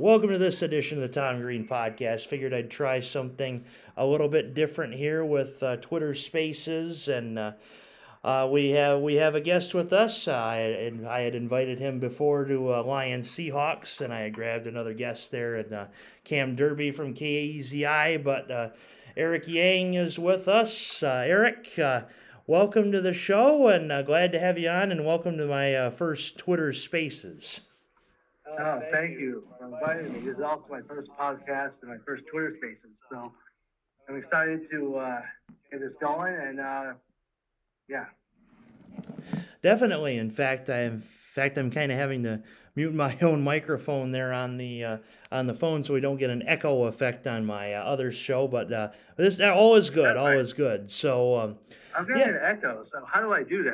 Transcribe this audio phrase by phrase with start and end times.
[0.00, 2.28] Welcome to this edition of the Tom Green Podcast.
[2.28, 3.64] Figured I'd try something
[3.96, 7.52] a little bit different here with uh, Twitter Spaces, and uh,
[8.22, 10.28] uh, we have we have a guest with us.
[10.28, 15.32] I I had invited him before to uh, Lions Seahawks, and I grabbed another guest
[15.32, 15.86] there, and uh,
[16.22, 18.68] Cam Derby from KAZI, But uh,
[19.16, 21.02] Eric Yang is with us.
[21.02, 21.76] Eric,
[22.46, 26.38] welcome to the show, and glad to have you on, and welcome to my first
[26.38, 27.62] Twitter Spaces.
[28.56, 30.20] Oh, thank you for inviting me.
[30.20, 33.32] This is also my first podcast and my first Twitter Spaces, so
[34.08, 35.20] I'm excited to uh,
[35.70, 36.34] get this going.
[36.34, 36.92] And uh,
[37.88, 38.06] yeah,
[39.62, 40.16] definitely.
[40.18, 42.42] In fact, I in fact I'm kind of having to
[42.78, 44.96] mute my own microphone there on the uh,
[45.32, 48.46] on the phone so we don't get an echo effect on my uh, other show.
[48.46, 50.88] But uh, this all is good, all is good.
[50.88, 51.56] So um,
[51.96, 52.50] I'm getting yeah.
[52.50, 52.84] an echo.
[52.90, 53.70] So how do I do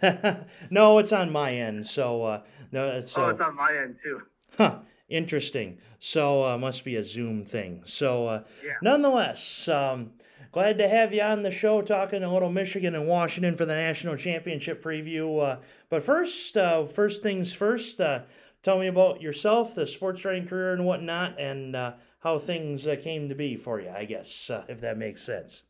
[0.00, 0.46] that?
[0.70, 1.86] no, it's on my end.
[1.86, 2.40] So uh,
[2.72, 4.22] no, so oh, it's on my end too.
[4.56, 4.78] Huh.
[5.08, 5.78] Interesting.
[5.98, 7.82] So uh, must be a Zoom thing.
[7.86, 8.72] So uh, yeah.
[8.80, 10.12] nonetheless, um,
[10.50, 13.74] glad to have you on the show talking a little Michigan and Washington for the
[13.74, 15.42] national championship preview.
[15.42, 18.00] Uh, but first, uh, first things first.
[18.00, 18.20] Uh,
[18.64, 23.28] tell me about yourself, the sports writing career and whatnot, and uh, how things came
[23.28, 23.90] to be for you.
[23.90, 25.62] I guess if that makes sense.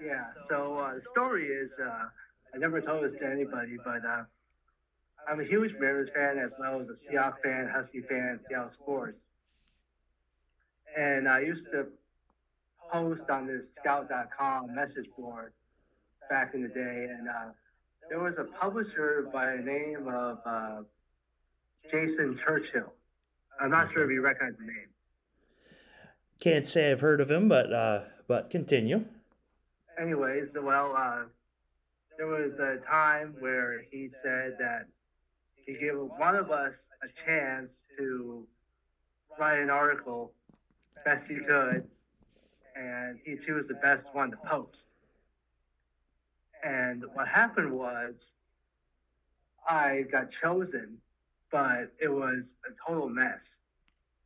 [0.00, 0.26] Yeah.
[0.48, 1.70] So the story is
[2.54, 4.02] I never told this to anybody, but
[5.28, 9.18] I'm a huge Mariners fan as well as a Seahawks fan, Husky fan, Seattle sports.
[10.96, 11.86] And I used to
[12.90, 15.52] post on this scout.com message board
[16.30, 17.06] back in the day.
[17.10, 17.50] And uh,
[18.08, 20.82] there was a publisher by the name of uh,
[21.90, 22.92] Jason Churchill.
[23.60, 24.88] I'm not sure if you recognize the name.
[26.40, 29.04] Can't say I've heard of him, but uh, but continue.
[30.00, 31.24] Anyways, well, uh,
[32.16, 34.86] there was a time where he said that
[35.56, 36.72] he gave one of us
[37.02, 38.46] a chance to
[39.38, 40.32] write an article
[41.04, 41.84] best he could,
[42.76, 44.84] and he chose the best one to post.
[46.64, 48.14] And what happened was,
[49.68, 50.98] I got chosen,
[51.50, 53.42] but it was a total mess.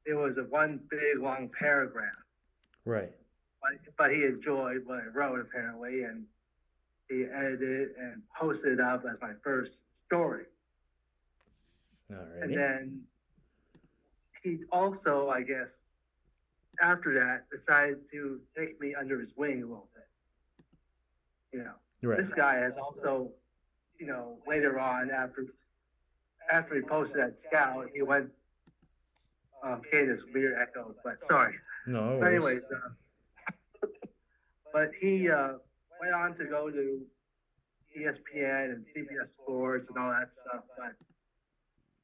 [0.04, 2.08] It was a one big long paragraph.
[2.84, 3.12] Right.
[3.60, 6.24] But, but he enjoyed what I wrote apparently, and
[7.08, 10.44] he edited and posted it up as my first story.
[12.12, 12.42] Alrighty.
[12.42, 13.00] And then
[14.42, 15.68] he also, I guess,
[16.80, 20.08] after that, decided to take me under his wing a little bit.
[21.52, 22.18] You know, right.
[22.18, 23.30] this guy has also,
[23.98, 25.46] you know, later on after
[26.52, 28.28] after he posted that scout, he went.
[29.64, 31.54] Okay, this weird echo, but sorry.
[31.86, 32.18] No.
[32.20, 33.86] But anyways, uh,
[34.72, 35.52] but he uh,
[36.00, 37.00] went on to go to
[37.96, 40.94] ESPN and CBS Sports and all that stuff, but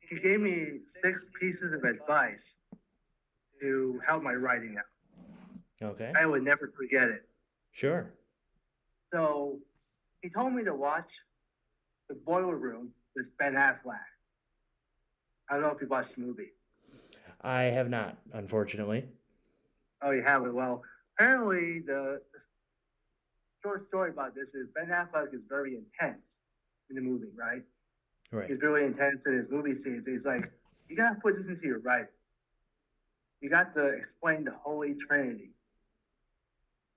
[0.00, 2.42] he gave me six pieces of advice
[3.60, 5.90] to help my writing out.
[5.90, 6.12] Okay.
[6.16, 7.28] I would never forget it.
[7.72, 8.12] Sure.
[9.12, 9.58] So
[10.22, 11.10] he told me to watch
[12.08, 13.98] The Boiler Room with Ben Affleck.
[15.50, 16.52] I don't know if you watched the movie.
[17.42, 19.04] I have not, unfortunately.
[20.02, 20.54] Oh, you haven't?
[20.54, 20.82] Well,
[21.16, 22.20] apparently the,
[23.62, 26.22] short story about this is Ben Affleck is very intense
[26.90, 27.62] in the movie, right?
[28.30, 28.48] Right.
[28.48, 30.04] He's really intense in his movie scenes.
[30.06, 30.50] He's like,
[30.88, 32.06] you gotta put this into your writing.
[33.40, 35.50] You got to explain the Holy Trinity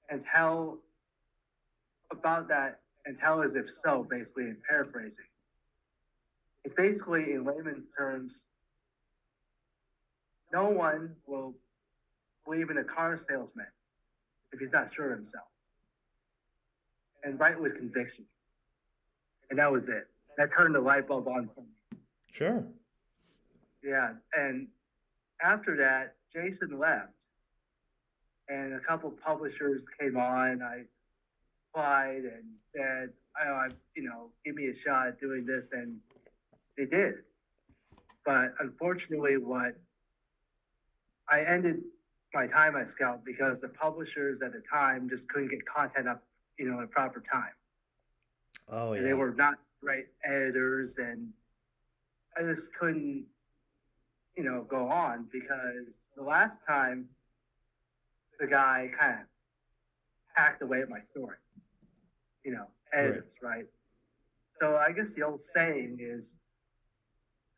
[0.09, 0.79] and tell
[2.11, 5.16] about that and tell as if so, basically, in paraphrasing.
[6.63, 8.33] It's basically, in layman's terms,
[10.53, 11.55] no one will
[12.45, 13.67] believe in a car salesman
[14.51, 15.45] if he's not sure of himself.
[17.23, 18.25] And write with conviction.
[19.49, 20.07] And that was it
[20.38, 21.99] that turned the light bulb on for me.
[22.31, 22.63] Sure.
[23.83, 24.67] Yeah, and
[25.43, 27.11] after that, Jason left,
[28.47, 30.61] and a couple publishers came on.
[30.61, 30.83] I
[31.69, 32.43] applied and
[32.75, 33.09] said,
[33.43, 35.97] oh, I, you know, give me a shot at doing this, and
[36.78, 37.16] they did.
[38.26, 39.76] But unfortunately, what
[41.29, 41.82] I ended
[42.34, 46.23] my time at Scout because the publishers at the time just couldn't get content up,
[46.58, 47.52] you know, at proper time.
[48.70, 49.00] Oh yeah.
[49.00, 51.29] And they were not right editors, and
[52.38, 53.26] I just couldn't,
[54.38, 57.08] you know, go on because the last time
[58.40, 59.26] the guy kind of
[60.35, 61.38] hacked away at my story,
[62.46, 63.56] you know, editors, right.
[63.56, 63.66] right?
[64.59, 66.26] So I guess the old saying is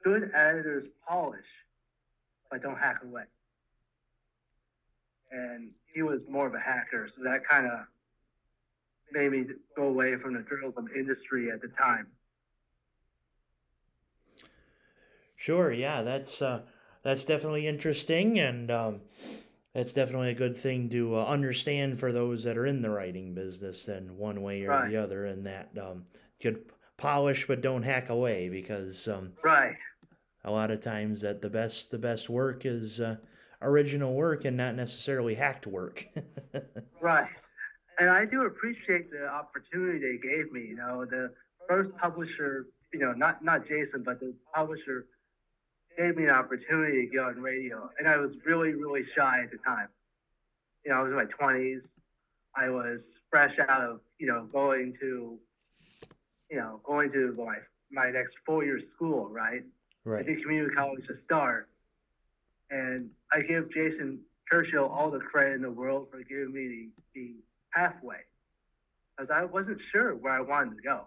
[0.03, 1.45] good editors polish,
[2.51, 3.23] but don't hack away.
[5.31, 7.79] And he was more of a hacker, so that kind of
[9.11, 9.45] made me
[9.75, 12.07] go away from the journalism industry at the time.
[15.35, 16.61] Sure, yeah, that's uh,
[17.03, 19.01] that's definitely interesting, and um,
[19.73, 23.33] that's definitely a good thing to uh, understand for those that are in the writing
[23.33, 24.89] business, and one way or Right.
[24.89, 26.05] the other, and that um,
[26.41, 26.63] good
[26.95, 29.75] polish but don't hack away because um, Right.
[30.45, 33.17] A lot of times that the best the best work is uh,
[33.61, 36.07] original work and not necessarily hacked work.
[37.01, 37.27] Right.
[37.99, 40.61] And I do appreciate the opportunity they gave me.
[40.61, 41.33] You know, the
[41.67, 45.05] first publisher, you know, not not Jason, but the publisher
[45.97, 49.51] gave me an opportunity to get on radio, and I was really really shy at
[49.51, 49.89] the time.
[50.85, 51.81] You know, I was in my twenties.
[52.55, 55.37] I was fresh out of you know going to,
[56.49, 57.57] you know, going to my
[57.91, 59.63] my next four year school, right?
[60.05, 60.25] I right.
[60.25, 61.69] did community college to start.
[62.69, 64.19] And I give Jason
[64.49, 67.35] Churchill all the credit in the world for giving me the, the
[67.73, 68.17] pathway.
[69.17, 71.01] Because I wasn't sure where I wanted to go.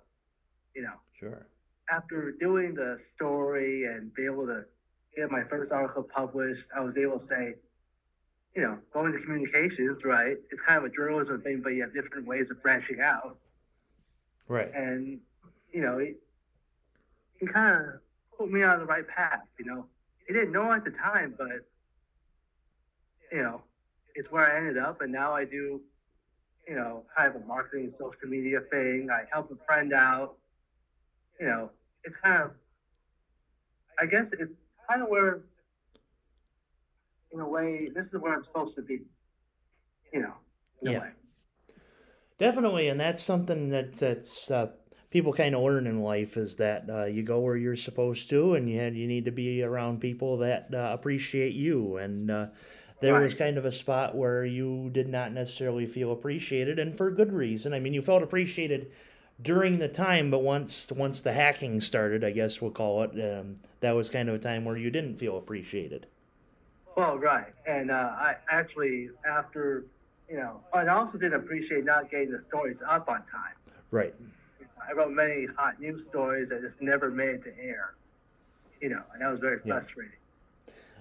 [0.74, 1.46] You know, Sure.
[1.90, 4.64] after doing the story and be able to
[5.16, 7.54] get my first article published, I was able to say,
[8.54, 10.36] you know, going to communications, right?
[10.50, 13.38] It's kind of a journalism thing, but you have different ways of branching out
[14.48, 14.72] Right.
[14.74, 15.18] and
[15.72, 16.14] you know he,
[17.40, 18.00] he kind of
[18.38, 19.86] put me on the right path you know
[20.26, 21.66] he didn't know at the time but
[23.32, 23.62] you know
[24.14, 25.80] it's where i ended up and now i do
[26.68, 30.36] you know kind of a marketing social media thing i help a friend out
[31.40, 31.70] you know
[32.04, 32.50] it's kind of
[33.98, 34.52] i guess it's
[34.88, 35.40] kind of where
[37.32, 39.00] in a way this is where i'm supposed to be
[40.12, 40.32] you know
[40.82, 41.00] in a Yeah.
[41.00, 41.08] way.
[42.38, 44.72] Definitely, and that's something that that's uh,
[45.10, 48.54] people kind of learn in life is that uh, you go where you're supposed to,
[48.54, 51.96] and you you need to be around people that uh, appreciate you.
[51.96, 52.46] And uh,
[53.00, 57.10] there was kind of a spot where you did not necessarily feel appreciated, and for
[57.10, 57.72] good reason.
[57.72, 58.90] I mean, you felt appreciated
[59.40, 63.56] during the time, but once once the hacking started, I guess we'll call it, um,
[63.80, 66.06] that was kind of a time where you didn't feel appreciated.
[66.96, 67.52] Well, right.
[67.66, 69.84] And uh, I actually, after,
[70.30, 73.52] you know, I also didn't appreciate not getting the stories up on time.
[73.90, 74.14] Right.
[74.88, 77.94] I wrote many hot news stories that just never made it to air,
[78.80, 79.74] you know, and that was very Yeah.
[79.74, 80.12] frustrating.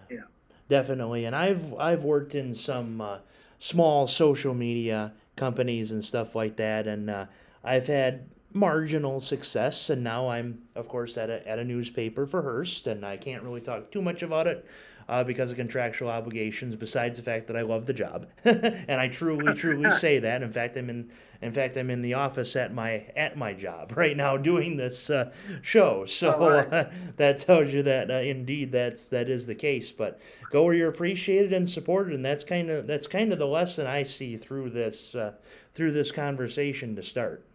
[0.10, 0.27] You know,
[0.68, 3.19] Definitely, and I've I've worked in some uh,
[3.60, 7.25] small social media companies and stuff like that, and uh,
[7.63, 9.89] I've had marginal success.
[9.89, 13.44] And now I'm, of course, at a at a newspaper for Hearst, and I can't
[13.44, 14.66] really talk too much about it
[15.07, 16.75] uh, because of contractual obligations.
[16.75, 20.42] Besides the fact that I love the job, and I truly, truly say that.
[20.42, 21.12] In fact, I'm in
[21.42, 25.10] in fact I'm in the office at my at my job right now doing this
[25.10, 25.31] uh,
[25.62, 26.06] show.
[26.06, 26.74] So right.
[26.74, 29.92] uh, that tells you that uh, indeed that's that is the case.
[29.92, 30.19] But
[30.52, 33.88] go where you're appreciated and supported, and that's kind of that's kind of the lesson
[33.88, 35.34] I see through this uh,
[35.74, 37.46] through this conversation to start.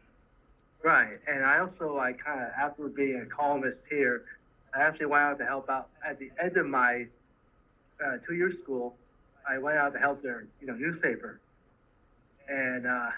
[0.84, 1.18] right.
[1.26, 4.24] And I also, like, kind of, after being a columnist here,
[4.74, 7.06] I actually went out to help out at the end of my
[8.04, 8.94] uh, two-year school.
[9.48, 11.40] I went out to help their, you know, newspaper.
[12.48, 13.10] And uh,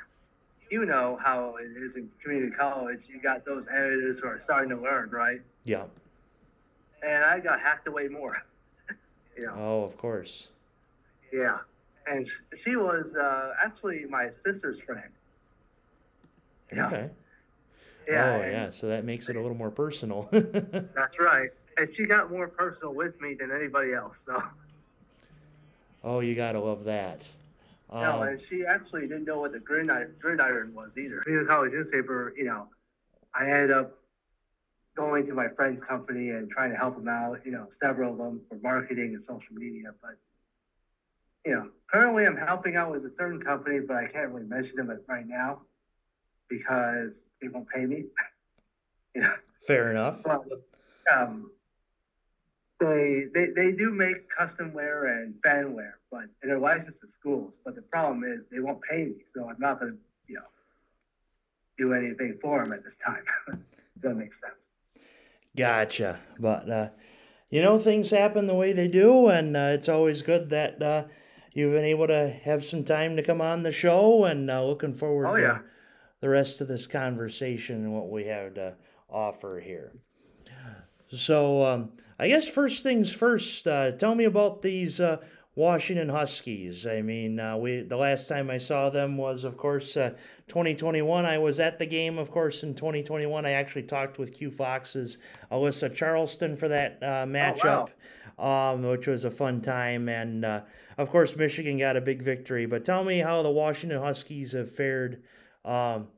[0.71, 3.01] you know how it is in community college.
[3.09, 5.41] You got those editors who are starting to learn, right?
[5.65, 5.85] Yeah.
[7.03, 8.37] and I got hacked away more.
[9.37, 10.49] you know, Oh, of course.
[11.33, 11.59] yeah.
[12.07, 12.29] And
[12.65, 15.09] she was uh, actually my sister's friend.
[16.75, 16.87] Yeah.
[16.87, 17.11] Okay.
[18.09, 18.35] Yeah.
[18.43, 18.71] oh, yeah.
[18.71, 20.29] So that makes it a little more personal.
[20.33, 21.51] That's right.
[21.77, 24.17] And she got more personal with me than anybody else.
[24.27, 24.43] So,
[26.05, 27.27] oh, you gotta love that.
[27.93, 31.21] no, Um, and she actually didn't know what the gridiron, gridiron was either.
[31.21, 32.69] Community college newspaper, you know,
[33.35, 33.99] I ended up
[34.97, 38.19] going to my friend's company and trying to help them out, you know, several of
[38.19, 39.93] them for marketing and social media.
[40.03, 40.17] But,
[41.47, 44.77] you know, currently I'm helping out with a certain company, but I can't really mention
[44.77, 45.63] them right now
[46.49, 48.05] because they won't pay me.
[49.15, 49.35] you know,
[49.67, 50.17] fair enough.
[50.23, 50.43] but,
[51.13, 51.51] um,
[52.87, 57.09] they, they, they do make custom wear and fan wear, but and they're licensed to
[57.09, 57.53] schools.
[57.65, 59.99] But the problem is they won't pay me, so I'm not going to,
[60.29, 60.43] you know,
[61.79, 63.23] do anything for them at this time.
[63.47, 64.55] Does that make sense?
[65.57, 66.21] Gotcha.
[66.39, 66.89] But uh,
[67.51, 71.05] you know, things happen the way they do, and uh, it's always good that uh,
[71.53, 74.25] you've been able to have some time to come on the show.
[74.25, 75.59] And uh, looking forward Oh, to yeah.
[76.21, 78.75] the rest of this conversation and what we have to
[79.11, 79.93] offer here.
[81.13, 83.67] So, um, I guess first things first.
[83.67, 85.19] Uh, tell me about these uh,
[85.55, 86.87] Washington Huskies.
[86.87, 90.11] I mean, uh, we the last time I saw them was, of course, uh,
[90.49, 91.27] 2021.
[91.27, 93.45] I was at the game, of course, in 2021.
[93.45, 95.19] I actually talked with Q Fox's
[95.51, 97.91] Alyssa Charleston for that uh, matchup,
[98.39, 100.09] um, which was a fun time.
[100.09, 100.63] And uh,
[100.97, 102.65] of course, Michigan got a big victory.
[102.65, 105.23] But tell me how the Washington Huskies have fared.
[105.65, 106.09] Um,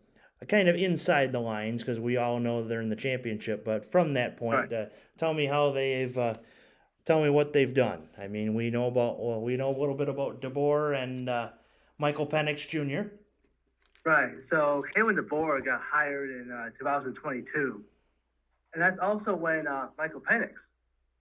[0.48, 3.64] kind of inside the lines because we all know they're in the championship.
[3.64, 4.72] But from that point, Right.
[4.72, 4.86] uh,
[5.18, 6.34] tell me how they've uh,
[7.04, 8.08] tell me what they've done.
[8.18, 11.48] I mean, we know about well, we know a little bit about DeBoer and uh,
[11.98, 13.08] Michael Penix Jr.
[14.04, 14.32] Right.
[14.48, 17.82] So Kalen DeBoer got hired in uh, 2022,
[18.74, 20.52] and that's also when uh, Michael Penix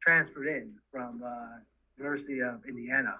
[0.01, 1.60] transferred in from uh,
[1.98, 3.15] University of Indiana.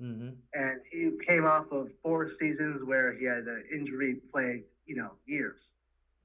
[0.00, 0.30] Mm-hmm.
[0.54, 5.12] And he came off of four seasons where he had an injury plagued, you know,
[5.26, 5.60] years.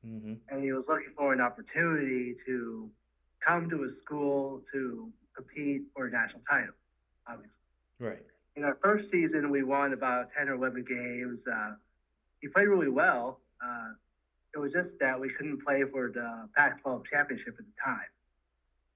[0.06, 0.34] Mm-hmm.
[0.50, 2.90] And he was looking for an opportunity to
[3.46, 6.74] come to a school to compete for a national title,
[7.28, 7.54] obviously.
[8.00, 8.26] Right.
[8.56, 11.46] In our first season, we won about 10 or 11 games.
[11.48, 11.76] Uh,
[12.42, 13.40] he played really well.
[13.64, 13.94] Uh,
[14.54, 18.10] it was just that we couldn't play for the Pac 12 championship at the time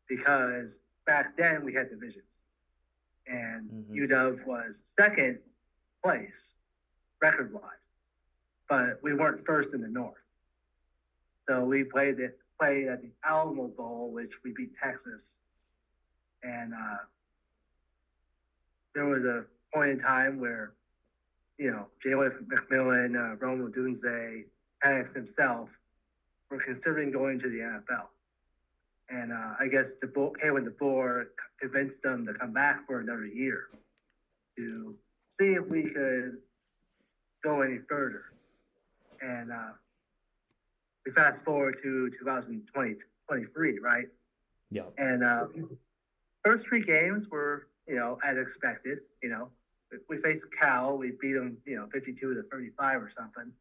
[0.07, 2.25] because back then we had divisions.
[3.27, 3.95] And Mhm.
[4.09, 5.39] UW was second
[6.03, 6.55] place
[7.21, 7.80] record wise,
[8.71, 10.15] but we weren't first in the North.
[11.45, 15.21] So we played it played at the Alamo Bowl, which we beat Texas.
[16.43, 16.97] And uh,
[18.95, 20.71] there was a point in time where,
[21.57, 24.45] you know, Jalen McMillan, uh, Rome Odunze,
[24.81, 25.67] Penix himself
[26.49, 28.07] were considering going to the NFL.
[29.09, 31.25] And uh, I guess the Bo- Kalen DeBoer
[31.59, 33.63] convinced them to come back for another year
[34.57, 34.95] to
[35.37, 36.37] see if we could
[37.43, 38.23] go any further.
[39.21, 39.73] And uh,
[41.05, 42.95] we fast forward to 2020,
[43.27, 44.05] 23, right?
[44.69, 44.83] Yeah.
[44.97, 45.45] And uh,
[46.43, 48.99] first three games were, you know, as expected.
[49.21, 49.49] You know,
[50.09, 53.51] we faced Cal, we beat them, you know, 52 to 35 or something.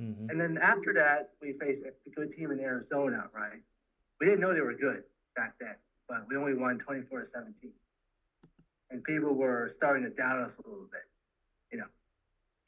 [0.00, 0.30] Mm-hmm.
[0.30, 3.60] And then after that, we faced a good team in Arizona, right?
[4.20, 5.02] We didn't know they were good
[5.36, 5.74] back then,
[6.08, 7.70] but we only won 24 to 17.
[8.90, 11.02] And people were starting to doubt us a little bit.
[11.72, 11.86] You know.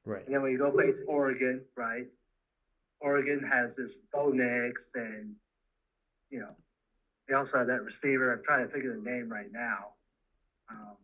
[0.05, 0.25] Right.
[0.27, 2.07] And then we go face Oregon, right?
[3.01, 5.35] Oregon has this Bo Nix, and
[6.31, 6.51] you know,
[7.29, 8.33] they also have that receiver.
[8.33, 9.89] I'm trying to figure the name right now.
[10.71, 10.97] Um,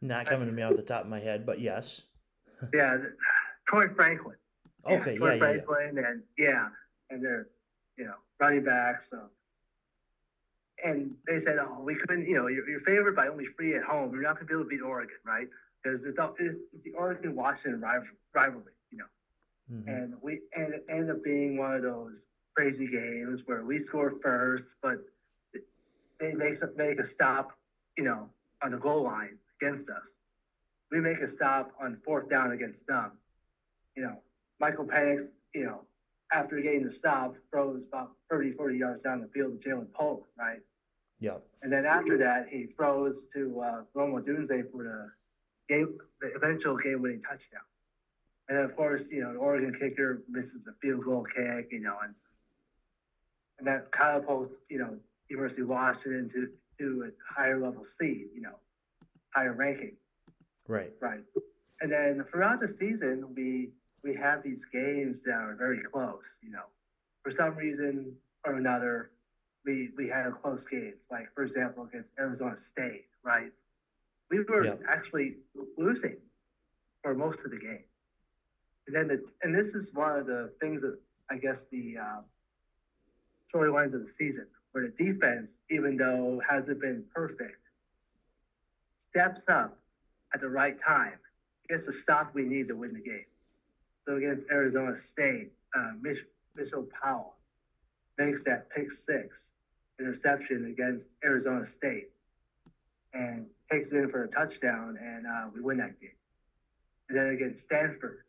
[0.00, 2.02] Not coming to me off the top of my head, but yes.
[2.72, 2.96] yeah,
[3.68, 4.36] Troy Franklin.
[4.86, 5.16] Okay.
[5.16, 5.34] Troy Yeah.
[5.34, 5.34] Yeah.
[5.34, 5.38] yeah.
[5.38, 6.68] Franklin, and yeah,
[7.10, 7.48] and they're
[7.96, 9.10] you know running backs.
[9.10, 9.28] So,
[10.84, 13.84] and they said, oh, we couldn't, you know, you're, you're favored by only three at
[13.84, 14.12] home.
[14.12, 15.46] You're not going to be able to beat Oregon, right?
[15.82, 18.72] Because it's, all- it's the Oregon Washington rivalry,
[19.70, 19.88] Mhm.
[19.88, 24.10] and we and it ended up being one of those crazy games where we score
[24.22, 24.98] first, but
[26.20, 27.52] they make a, make a stop,
[27.96, 28.28] you know,
[28.62, 30.08] on the goal line against us.
[30.90, 33.12] We make a stop on fourth down against them.
[33.96, 34.22] You know,
[34.60, 35.86] Michael Penix, you know,
[36.32, 40.26] after getting the stop, throws about 30, 40 yards down the field to Ja'Lynn Polk,
[40.38, 40.60] right?
[41.20, 41.42] Yep.
[41.62, 45.10] And then after that, he throws to uh, Rome Odunze for the
[45.68, 47.62] game, the eventual game-winning touchdown.
[48.48, 51.80] And then, of course, you know, the Oregon kicker misses a field goal kick, you
[51.80, 52.14] know, and
[53.58, 54.96] and that catapults, you know,
[55.28, 58.56] University of Washington to to a higher level seed, you know,
[59.34, 59.96] higher ranking,
[60.66, 60.92] Right.
[61.00, 61.22] right?
[61.80, 63.72] And then throughout the season, we
[64.02, 66.64] we have these games that are very close, you know.
[67.22, 69.10] For some reason or another,
[69.64, 70.98] we we had a close games.
[71.10, 73.52] Like for example, against Arizona State, right?
[74.30, 74.74] We were Yeah.
[74.88, 75.36] actually
[75.76, 76.16] losing
[77.02, 77.84] for most of the game.
[78.86, 80.98] And then the and this is one of the things that
[81.30, 82.20] I guess the uh,
[83.54, 87.60] storylines of the season, where the defense, even though hasn't been perfect,
[89.08, 89.78] steps up
[90.34, 91.18] at the right time,
[91.68, 93.26] gets the stop we need to win the game.
[94.06, 97.34] So against Arizona State, uh, Mich- Mitchell Powell
[98.18, 99.50] makes that pick six
[100.00, 102.10] interception against Arizona State
[103.14, 106.10] and takes it in for a touchdown, and uh, we win that game.
[107.08, 108.24] And then against Stanford,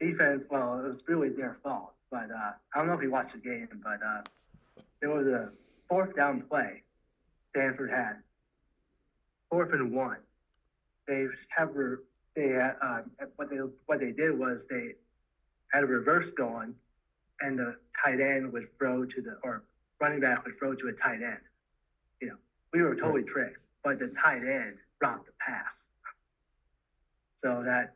[0.00, 3.34] defense, well, it was really their fault, but uh, I don't know if you watched
[3.34, 4.22] the game, but uh,
[5.00, 5.50] there was a
[5.88, 6.82] fourth down play
[7.50, 8.16] Stanford had,
[9.50, 10.18] fourth and one.
[11.06, 11.26] They
[11.56, 11.96] have re-
[12.36, 13.00] they had, uh,
[13.36, 14.92] what they what they did was they
[15.72, 16.74] had a reverse going,
[17.40, 19.64] and the tight end would throw to the or
[20.00, 21.40] running back would throw to a tight end.
[22.20, 22.36] You know,
[22.72, 25.74] we were totally tricked, but the tight end dropped the pass.
[27.42, 27.94] So that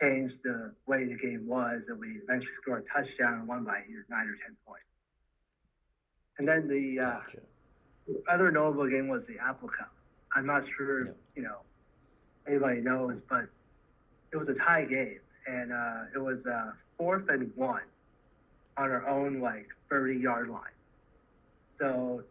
[0.00, 3.80] changed the way the game was, and we eventually scored a touchdown and won by
[3.88, 4.84] either nine or ten points.
[6.38, 7.38] And then the uh, Gotcha.
[8.32, 9.92] other notable game was the Apple Cup.
[10.34, 11.12] I'm not sure, Yeah.
[11.34, 11.58] you know,
[12.46, 13.46] anybody knows, but
[14.32, 17.82] it was a tie game, and uh, it was uh, fourth and one
[18.76, 20.62] on our own like 30 yard line.
[21.80, 22.22] So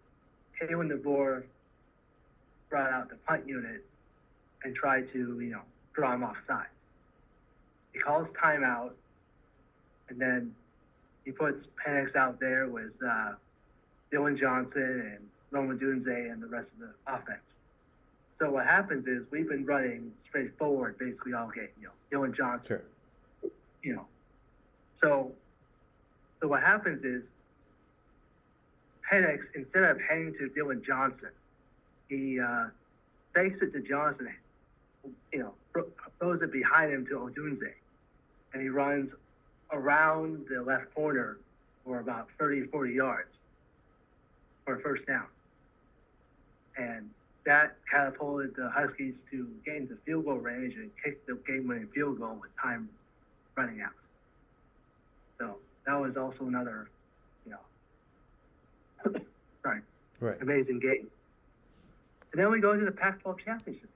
[0.62, 1.44] Kalen DeBoer
[2.70, 3.84] brought out the punt unit
[4.64, 5.62] and tried to, you know,
[5.94, 6.68] draw him off sides.
[7.98, 8.92] He calls timeout,
[10.10, 10.54] and then
[11.26, 13.32] he puts Penix out there with uh,
[14.12, 17.56] Dillon Johnson and Rome Odunze and the rest of the offense.
[18.38, 21.70] So what happens is we've been running straight forward basically all game.
[21.82, 22.68] You know, Dillon Johnson.
[23.42, 23.52] Sure.
[23.82, 24.06] You know,
[25.02, 25.32] so
[26.40, 27.24] so what happens is
[29.12, 31.32] Penix instead of heading to Dillon Johnson,
[32.10, 32.66] he uh,
[33.34, 34.30] fakes it to Johnson.
[35.34, 35.84] You know,
[36.20, 37.74] throws it behind him to Odunze,
[38.54, 39.12] and he runs
[39.72, 41.38] around the left corner
[41.86, 43.30] for about 30, 40 yards
[44.66, 45.26] for a first down.
[46.78, 47.10] And
[47.46, 52.20] that catapulted the Huskies to get into field goal range and kick the game-winning field
[52.20, 52.90] goal with time
[53.56, 53.92] running out.
[55.40, 56.90] So that was also another,
[57.46, 59.12] you know,
[59.64, 59.82] sorry,
[60.20, 60.42] right.
[60.42, 61.08] amazing game.
[62.34, 63.90] And then we go to the Pac-12 championship.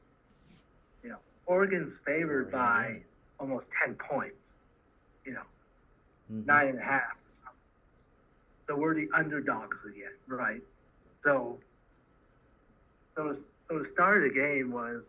[1.03, 3.01] You know, Oregon's favored Oh, by
[3.39, 4.40] almost 10 points.
[5.25, 5.45] You know,
[6.31, 6.45] Mhm.
[6.45, 7.17] nine and a half.
[8.67, 10.61] So we're the underdogs again, right?
[11.23, 11.59] So,
[13.15, 13.33] so,
[13.69, 15.03] so the start of the game was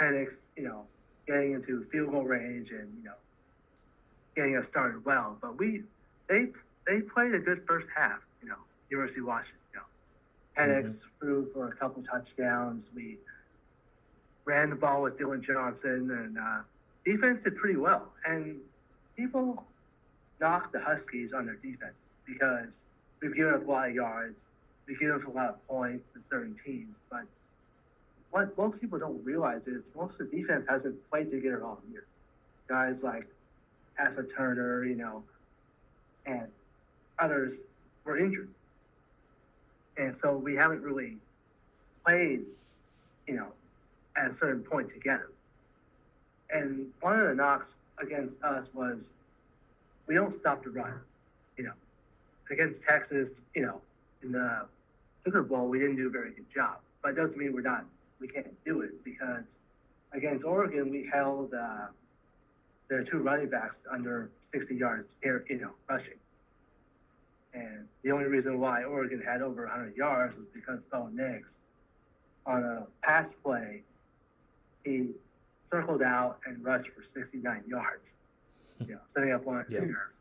[0.00, 0.86] Penix, you know,
[1.26, 3.14] getting into field goal range and you know,
[4.36, 5.38] getting us started well.
[5.40, 5.82] But we,
[6.28, 6.46] they,
[6.86, 8.20] they played a good first half.
[8.42, 8.56] You know,
[8.90, 9.58] University of Washington.
[9.74, 9.86] You know,
[10.62, 12.90] Penix threw for a couple touchdowns.
[12.94, 13.18] We
[14.44, 16.62] ran the ball with Dillon Johnson, and uh,
[17.04, 18.12] defense did pretty well.
[18.24, 18.60] And
[19.16, 19.64] people
[20.40, 21.94] knock the Huskies on their defense
[22.26, 22.76] because
[23.20, 24.36] we've given up a lot of yards,
[24.86, 26.94] we've given up a lot of points to certain teams.
[27.10, 27.24] But
[28.30, 32.04] what most people don't realize is most of the defense hasn't played together all year.
[32.68, 33.26] Guys like
[33.98, 35.22] Asa Turner, you know,
[36.26, 36.48] and
[37.18, 37.58] others
[38.04, 38.48] were injured.
[39.96, 41.18] And so we haven't really
[42.04, 42.42] played,
[43.26, 43.48] you know,
[44.16, 45.30] at a certain point together.
[46.50, 49.10] And one of the knocks against us was
[50.06, 51.00] we don't stop the run.
[51.56, 51.72] You know,
[52.50, 53.80] against Texas, you know,
[54.22, 54.66] in the
[55.24, 56.78] Sugar Bowl, we didn't do a very good job.
[57.02, 57.84] But it doesn't mean we're not,
[58.20, 59.44] we can't do it because
[60.12, 61.86] against Oregon, we held uh,
[62.88, 66.18] their two running backs under 60 yards, air, you know, rushing.
[67.54, 71.46] And the only reason why Oregon had over 100 yards was because Bo Nix,
[72.46, 73.82] on a pass play,
[74.84, 75.10] he
[75.72, 78.02] circled out and rushed for 69 yards
[78.80, 79.80] you know, setting up one Yeah.
[79.80, 80.12] finger.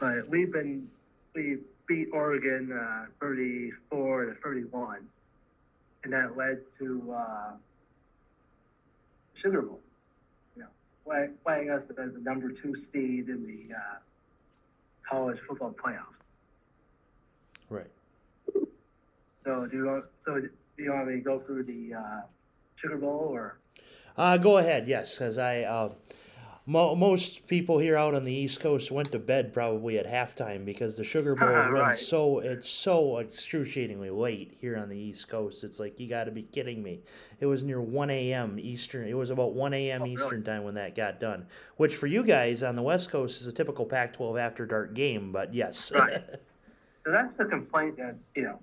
[0.00, 0.88] But we've been
[1.34, 5.08] we beat Oregon uh, 34 to 31,
[6.04, 7.50] and that led to uh,
[9.34, 9.80] Sugar Bowl.
[10.56, 10.68] You know,
[11.04, 13.98] play, playing us as the number two seed in the uh,
[15.08, 16.22] college football playoffs.
[17.70, 17.90] Right.
[19.44, 20.50] So do you want so do
[20.82, 22.20] you want me to go through the uh,
[22.80, 23.58] Sugar Bowl or?
[24.16, 25.92] Uh, go ahead, yes, because I uh,
[26.66, 30.64] mo- most people here out on the East Coast went to bed probably at halftime
[30.64, 31.68] because the Sugar Bowl Right.
[31.70, 35.62] runs so it's so excruciatingly late here on the East Coast.
[35.62, 37.00] It's like you got to be kidding me.
[37.38, 38.58] It was near one a.m.
[38.58, 39.06] Eastern.
[39.06, 40.02] It was about one a.m.
[40.02, 40.14] Oh, really?
[40.16, 43.46] Eastern time when that got done, which for you guys on the West Coast is
[43.46, 45.30] a typical Pac-12 after dark game.
[45.30, 46.22] But yes, Right.
[47.04, 48.58] So that's the complaint that, you know,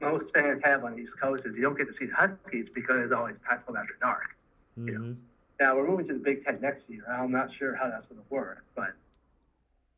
[0.00, 2.68] most fans have on the East Coast is you don't get to see the Huskies
[2.74, 4.36] because it's always Pac-12 after dark.
[4.76, 5.12] hmm
[5.60, 7.04] Now we're moving to the Big Ten next year.
[7.10, 8.92] I'm not sure how that's going to work, but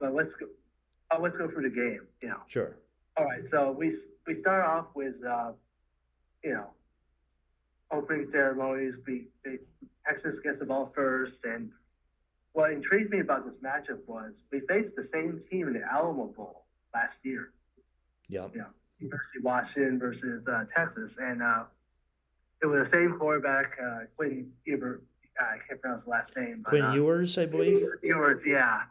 [0.00, 0.46] but let's go.
[1.10, 2.02] Uh, let's go through the game.
[2.20, 2.40] You know.
[2.48, 2.76] sure.
[3.16, 3.48] All right.
[3.48, 5.52] So we we start off with uh,
[6.42, 6.66] you know
[7.92, 8.94] opening ceremonies.
[9.06, 9.58] We they,
[10.06, 11.70] Texas gets the ball first, and
[12.52, 16.26] what intrigued me about this matchup was we faced the same team in the Alamo
[16.26, 17.52] Bowl last year.
[18.28, 18.52] Yep.
[18.56, 18.62] Yeah.
[19.02, 21.64] University of Washington versus uh, Texas, and uh,
[22.62, 25.02] it was the same quarterback, uh, Quinn Ebert.
[25.40, 26.60] I can't pronounce the last name.
[26.62, 27.84] But, Quinn uh, Ewers, I believe.
[28.02, 28.82] Ewers, yeah,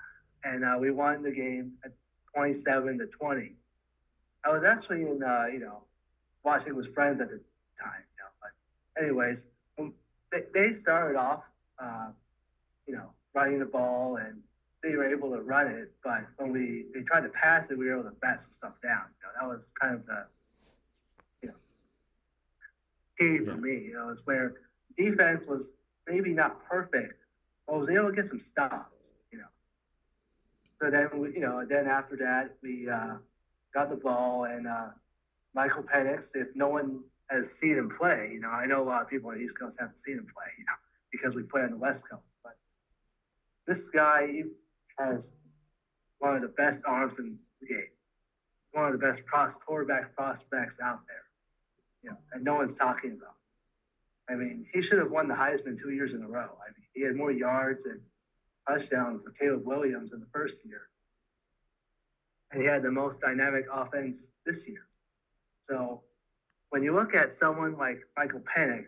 [0.44, 1.92] and uh, we won the game at
[2.34, 3.54] twenty-seven to twenty.
[4.44, 5.84] I was actually in, uh, you know,
[6.44, 7.40] Washington was friends at the
[7.82, 8.32] time, you know.
[8.42, 9.38] But anyways,
[9.80, 9.94] um,
[10.32, 11.44] they, they started off,
[11.80, 12.08] uh,
[12.88, 14.42] you know, running the ball and
[14.84, 17.86] they were able to run it, but when we they tried to pass it, we
[17.88, 19.04] were able to bat some stuff down.
[19.20, 20.26] You know, that was kind of the,
[21.42, 21.56] you know,
[23.18, 23.58] key for Yeah.
[23.58, 23.86] me.
[23.86, 24.54] You know, is where
[24.98, 25.68] defense was
[26.08, 27.14] maybe not perfect,
[27.68, 29.14] but was able to get some stops.
[29.32, 29.46] You know,
[30.82, 33.16] so then we, you know, then after that we uh,
[33.74, 34.88] got the ball and uh,
[35.54, 36.24] Michael Penix.
[36.34, 39.30] If no one has seen him play, you know, I know a lot of people
[39.30, 40.74] on the East Coast haven't seen him play, you know,
[41.12, 42.58] because we play on the West Coast, but
[43.68, 44.44] this guy he
[45.00, 45.26] has
[46.20, 47.92] one of the best arms in the game,
[48.74, 51.24] one of the best pros- quarterback prospects out there,
[52.04, 53.36] you know, and no one's talking about.
[54.30, 56.58] I mean, he should have won the Heisman two years in a row.
[56.62, 58.00] I mean, he had more yards and
[58.68, 60.84] touchdowns than Caleb Williams in the first year.
[62.52, 64.88] and he had the most dynamic offense this year.
[65.68, 66.02] So
[66.70, 68.86] when you look at someone like Michael Penix,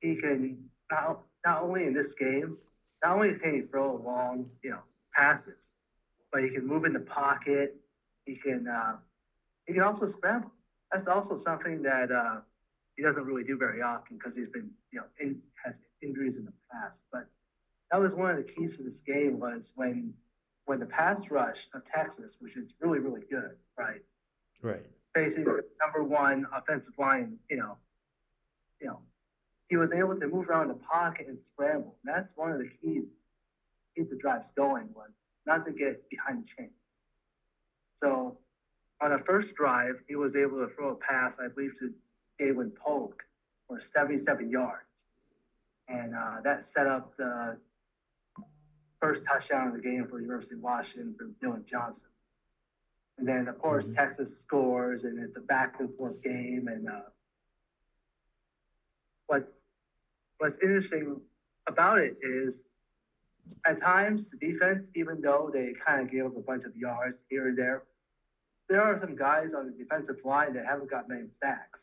[0.00, 0.58] he can
[0.90, 2.56] not, not only in this game,
[3.02, 4.80] not only can he throw long, you know,
[5.14, 5.66] passes,
[6.32, 7.76] but he can move in the pocket.
[8.24, 8.96] He can uh,
[9.66, 10.52] he can also scramble.
[10.92, 12.40] That's also something that uh,
[12.96, 16.44] he doesn't really do very often because he's been you know in, has injuries in
[16.44, 16.96] the past.
[17.12, 17.28] But
[17.90, 20.12] that was one of the keys to this game was when
[20.66, 24.02] when the pass rush of Texas, which is really really good, right?
[24.62, 24.84] Right.
[25.14, 27.76] Facing number one offensive line, you know,
[28.80, 29.00] you know,
[29.68, 31.96] he was able to move around the pocket and scramble.
[32.04, 33.04] And that's one of the keys
[33.98, 35.10] keep the drives going was
[35.46, 36.72] not to get behind the chains.
[38.00, 38.38] So
[39.02, 41.92] on the first drive, he was able to throw a pass, I believe, to
[42.40, 43.22] Ja'Lynn Polk
[43.66, 44.84] for 77 yards.
[45.88, 47.56] And uh, that set up the
[49.00, 52.02] first touchdown of the game for University of Washington from Dillon Johnson.
[53.18, 53.94] And then, of course, mm-hmm.
[53.94, 56.68] Texas scores, and it's a back and forth game.
[56.70, 57.00] And uh,
[59.26, 59.50] what's
[60.38, 61.20] what's interesting
[61.66, 62.54] about it is
[63.66, 67.18] at times the defense, even though they kind of gave up a bunch of yards
[67.28, 67.82] here and there,
[68.68, 71.80] there are some guys on the defensive line that haven't got many sacks.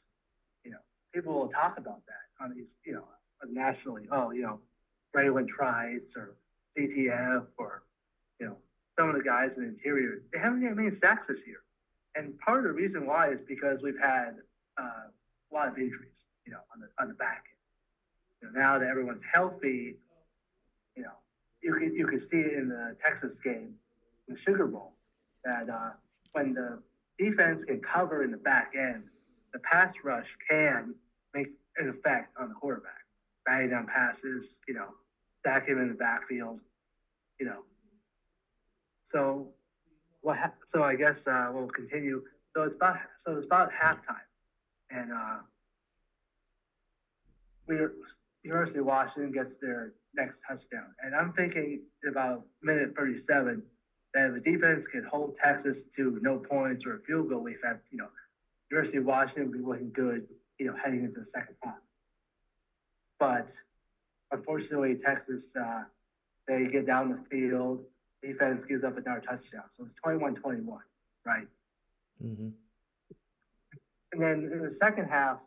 [0.63, 0.77] You know,
[1.13, 3.05] people will talk about that on these, you know,
[3.49, 4.03] nationally.
[4.11, 4.59] Oh, you know,
[5.15, 6.35] Bralen Trice or
[6.77, 7.83] ZTF or,
[8.39, 8.57] you know,
[8.97, 10.21] some of the guys in the interior.
[10.31, 11.61] They haven't got many sacks this year.
[12.15, 14.35] And part of the reason why is because we've had
[14.79, 15.09] uh,
[15.51, 17.54] a lot of injuries, you know, on the on the back end.
[18.41, 19.97] You know, now that everyone's healthy,
[20.95, 21.09] you know,
[21.61, 23.73] you can you can see it in the Texas game,
[24.27, 24.93] the Sugar Bowl,
[25.43, 25.91] that uh,
[26.33, 26.79] when the
[27.17, 29.03] defense can cover in the back end,
[29.53, 30.93] the pass rush can
[31.33, 33.05] make an effect on the quarterback,
[33.45, 34.89] batting down passes, you know,
[35.39, 36.59] stack him in the backfield,
[37.39, 37.63] you know.
[39.11, 39.49] So
[40.21, 40.37] what?
[40.37, 42.23] Ha- so I guess uh, we'll continue.
[42.55, 44.27] So it's about so it's about halftime,
[44.89, 45.37] and uh,
[47.67, 47.93] we're
[48.45, 50.85] University of Washington gets their next touchdown.
[51.03, 53.63] And I'm thinking about minute 37
[54.13, 57.57] that if the defense can hold Texas to no points or a field goal, we've
[57.63, 58.07] had, you know,
[58.69, 60.27] University of Washington be looking good,
[60.59, 61.73] you know, heading into the second half.
[63.19, 63.47] But
[64.31, 65.83] unfortunately, Texas, uh,
[66.47, 67.83] they get down the field,
[68.21, 69.63] defense gives up another touchdown.
[69.75, 70.79] So it's 21 21,
[71.25, 71.47] right?
[72.23, 72.49] Mm-hmm.
[74.13, 75.39] And then in the second half,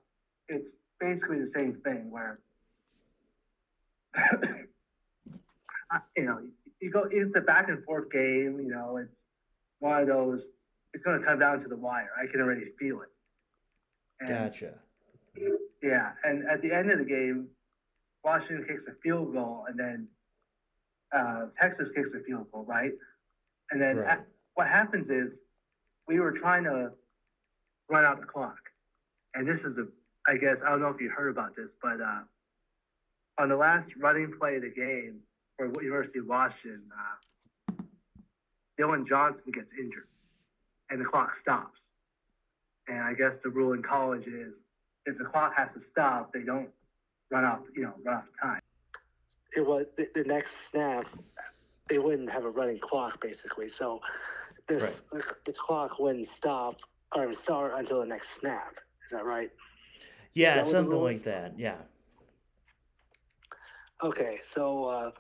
[0.49, 2.41] it's basically the same thing where
[6.17, 6.41] you know,
[6.81, 7.07] you go.
[7.11, 8.59] It's a back and forth game.
[8.61, 9.13] You know, it's
[9.81, 10.45] one of those.
[10.95, 12.11] It's going to come down to the wire.
[12.21, 13.09] I can already feel it.
[14.21, 14.75] And, gotcha.
[15.83, 17.49] Yeah, and at the end of the game,
[18.25, 20.09] Washington kicks a field goal, and then
[21.17, 22.93] uh, Texas kicks a field goal, right?
[23.71, 24.21] And then right.
[24.55, 25.39] what happens is
[26.07, 26.91] we were trying to
[27.89, 28.59] run out the clock,
[29.35, 29.87] and this is a.
[30.27, 32.21] I guess I don't know if you heard about this, but uh,
[33.39, 35.21] on the last running play of the game
[35.57, 37.73] for University of Washington, uh,
[38.77, 40.09] Dillon Johnson gets injured,
[40.91, 41.81] and the clock stops.
[42.89, 44.55] And I guess the rule in college is
[45.07, 46.69] if the clock has to stop, they don't
[47.31, 48.61] run off, you know, run off time.
[49.57, 51.07] It was the, the next snap.
[51.89, 53.69] They wouldn't have a running clock, basically.
[53.69, 54.01] So
[54.67, 55.23] this right.
[55.23, 56.77] the, the clock wouldn't stop
[57.15, 58.73] or start until the next snap.
[59.05, 59.49] Is that right?
[60.35, 61.59] Yeah, that something like that.
[61.59, 61.77] Yeah.
[64.03, 65.11] Okay, so uh,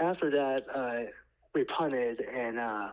[0.00, 1.02] after that, uh,
[1.54, 2.90] we punted, and uh,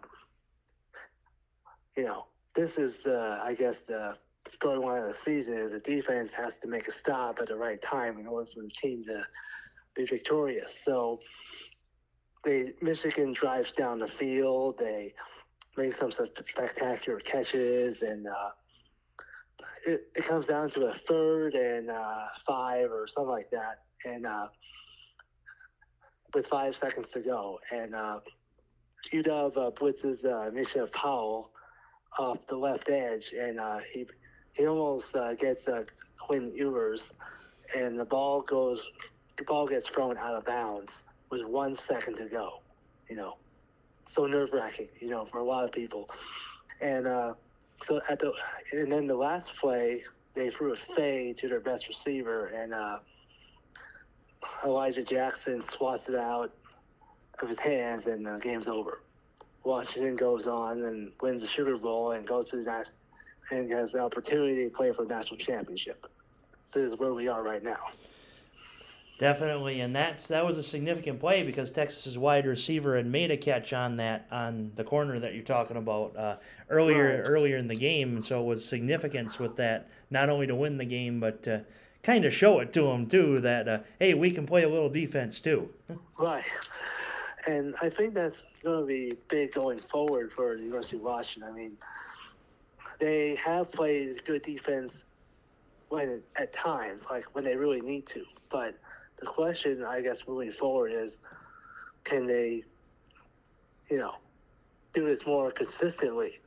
[1.98, 5.56] you know, this is, I guess, the storyline of the season.
[5.56, 8.62] Is the defense has to make a stop at the right time in order for
[8.62, 9.24] the team to
[9.96, 10.84] be victorious.
[10.84, 11.20] So,
[12.44, 14.78] they Michigan drives down the field.
[14.78, 15.14] They
[15.78, 18.50] make some spectacular catches, and uh,
[19.88, 24.26] it, it comes down to a third and uh, five or something like that, and
[24.26, 24.48] uh,
[26.34, 27.60] with five seconds to go.
[27.72, 28.20] And uh,
[29.10, 31.52] UW uh, blitzes uh, Mishael Powell
[32.20, 34.06] off the left edge, and uh, he
[34.54, 35.84] he almost uh, gets uh,
[36.18, 37.14] Quinn Ewers,
[37.76, 38.92] and the ball goes,
[39.38, 42.62] the ball gets thrown out of bounds with one second to go.
[43.10, 43.38] You know,
[44.06, 44.88] so nerve wracking.
[45.00, 46.10] You know, for a lot of people.
[46.82, 47.34] And uh,
[47.80, 48.34] so at the
[48.74, 50.02] and then the last play,
[50.36, 53.00] they threw a fade to their best receiver, and uh,
[54.66, 56.52] Elijah Jackson swats it out
[57.42, 59.02] of his hands, and the game's over.
[59.64, 62.98] Washington goes on and wins the Sugar Bowl and goes to the national
[63.52, 66.06] and has the opportunity to play for a national championship.
[66.64, 67.78] So this is where we are right now.
[69.20, 73.38] Definitely, and that's that was a significant play because Texas's wide receiver had made a
[73.38, 76.36] catch on that on the corner that you're talking about uh,
[76.72, 77.30] earlier Right.
[77.30, 80.78] earlier in the game, and so it was significance with that not only to win
[80.78, 81.64] the game but to
[82.04, 84.90] kind of show it to them too that uh, hey we can play a little
[84.90, 85.70] defense too.
[86.18, 86.44] Right.
[87.48, 91.52] And I think that's going to be big going forward for the University of Washington.
[91.52, 91.78] I mean,
[93.00, 95.06] they have played good defense
[95.90, 98.24] when at times, like when they really need to.
[98.50, 98.76] But
[99.18, 101.20] the question, I guess, moving forward is,
[102.04, 102.64] can they,
[103.90, 104.16] you know,
[104.94, 106.40] do this more consistently?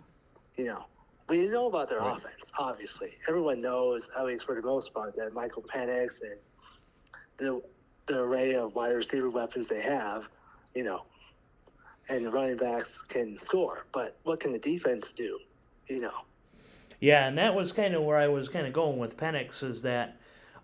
[0.56, 0.84] You know,
[1.28, 2.16] we know about their Right.
[2.16, 2.52] offense.
[2.58, 6.38] Obviously, everyone knows, at least for the most part, that Michael Penix and
[7.38, 7.62] the
[8.06, 10.28] the array of wide receiver weapons they have,
[10.74, 11.06] you know,
[12.10, 13.86] and the running backs can score.
[13.92, 15.38] But what can the defense do?
[15.88, 16.12] You know,
[17.00, 19.82] Yeah, and that was kind of where I was kind of going with Penix is
[19.82, 20.16] that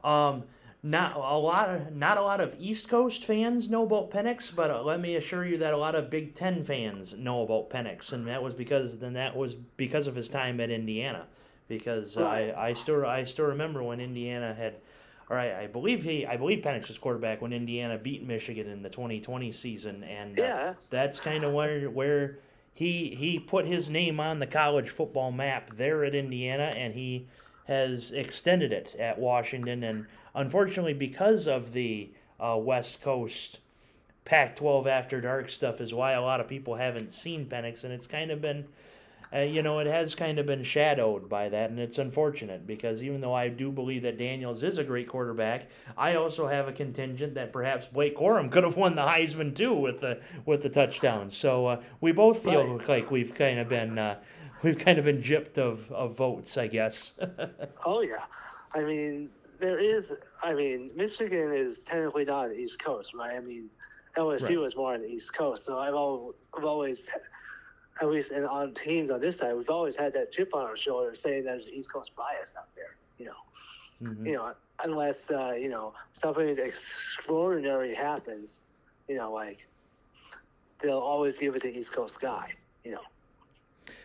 [0.05, 0.45] um,
[0.83, 4.71] not a lot of not a lot of East Coast fans know about Penix, but
[4.71, 8.13] uh, let me assure you that a lot of Big Ten fans know about Penix,
[8.13, 11.27] and that was because then that was because of his time at Indiana,
[11.69, 12.55] because Right.
[12.57, 14.77] I, I still I still remember when Indiana had.
[15.29, 18.83] All right, I believe he, I believe Penix was quarterback when Indiana beat Michigan in
[18.83, 22.39] the 2020 season, and uh, yeah, that's, that's kind of where where
[22.73, 27.29] he he put his name on the college football map there at Indiana, and he
[27.71, 29.85] has extended it at Washington.
[29.85, 33.61] And unfortunately, because of the uh, West Coast
[34.25, 38.09] Pac-12 after dark stuff, is why a lot of people haven't seen Penix, and it's
[38.09, 38.67] kind of been.
[39.33, 43.01] Uh, you know, it has kind of been shadowed by that, and it's unfortunate because
[43.01, 46.73] even though I do believe that Daniels is a great quarterback, I also have a
[46.73, 50.69] contingent that perhaps Blake Corum could have won the Heisman too with the with the
[50.69, 51.37] touchdowns.
[51.37, 54.17] So uh, we both feel like we've kind of been uh,
[54.63, 57.13] we've kind of been gypped of, of votes, I guess.
[57.87, 58.25] oh yeah.
[58.75, 60.17] I mean, there is.
[60.43, 63.35] I mean, Michigan is technically not on the East Coast, right?
[63.37, 63.69] I mean,
[64.17, 64.59] LSU Right.
[64.59, 67.11] was more on the East Coast, so I've, al- I've always,
[68.01, 70.77] at least in, on teams on this side, we've always had that chip on our
[70.77, 72.97] shoulder saying there's an East Coast bias out there.
[73.19, 73.33] You know,
[74.11, 74.27] Mhm.
[74.27, 78.63] you know, unless uh, you know something extraordinary happens,
[79.09, 79.67] you know, like
[80.81, 82.53] they'll always give it to East Coast guy.
[82.85, 83.03] You know,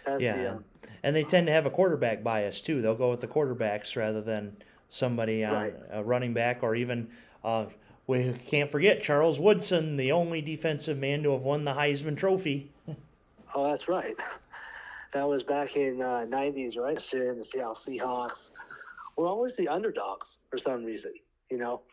[0.05, 0.65] that's the Yeah, um,
[1.03, 2.81] and they tend to have a quarterback bias too.
[2.81, 4.57] They'll go with the quarterbacks rather than
[4.89, 5.73] somebody on Right.
[5.91, 7.09] a running back or even.
[7.43, 7.67] Uh,
[8.07, 12.71] we can't forget Charles Woodson, the only defensive man to have won the Heisman Trophy.
[13.57, 14.13] Oh, that's right.
[15.13, 17.13] That was back in uh, '90s, right?
[17.13, 18.51] And the Seattle Seahawks
[19.15, 21.13] were always the underdogs for some reason.
[21.49, 21.83] You know,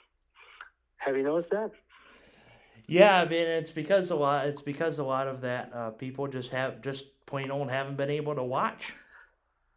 [0.96, 1.70] have you noticed that?
[2.88, 4.48] Yeah, I mean it's because a lot.
[4.48, 8.10] It's because a lot of that uh, people just have just plain old haven't been
[8.10, 8.92] able to watch.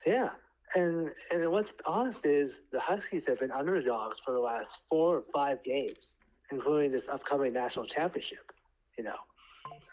[0.06, 0.28] Yeah,
[0.76, 5.24] and and what's honest is the Huskies have been underdogs for the last four or
[5.34, 6.18] five games,
[6.52, 8.52] including this upcoming national championship.
[8.98, 9.16] You know,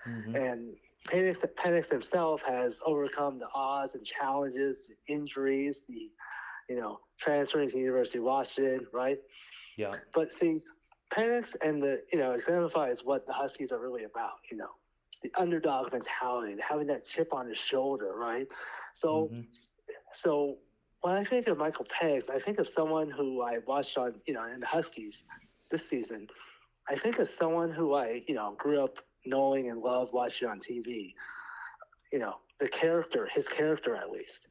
[0.09, 0.35] Mhm.
[0.35, 6.11] and Penix, Penix himself has overcome the odds and challenges, the injuries, the
[6.69, 9.19] you know transferring to the University of Washington, right?
[9.77, 10.59] Yeah, But see,
[11.15, 14.39] Penix and the you know exemplifies what the Huskies are really about.
[14.51, 14.71] You know,
[15.23, 18.47] the underdog mentality, having that chip on his shoulder, right?
[18.93, 19.47] So, Mhm.
[20.13, 20.59] so
[21.03, 24.35] when I think of Michael Penix, I think of someone who I watched on you
[24.35, 25.25] know in the Huskies
[25.71, 26.29] this season.
[26.89, 30.59] I think of someone who I you know grew up knowing and loved watching on
[30.61, 31.15] TV.
[32.13, 34.49] You know, the character, his character at least.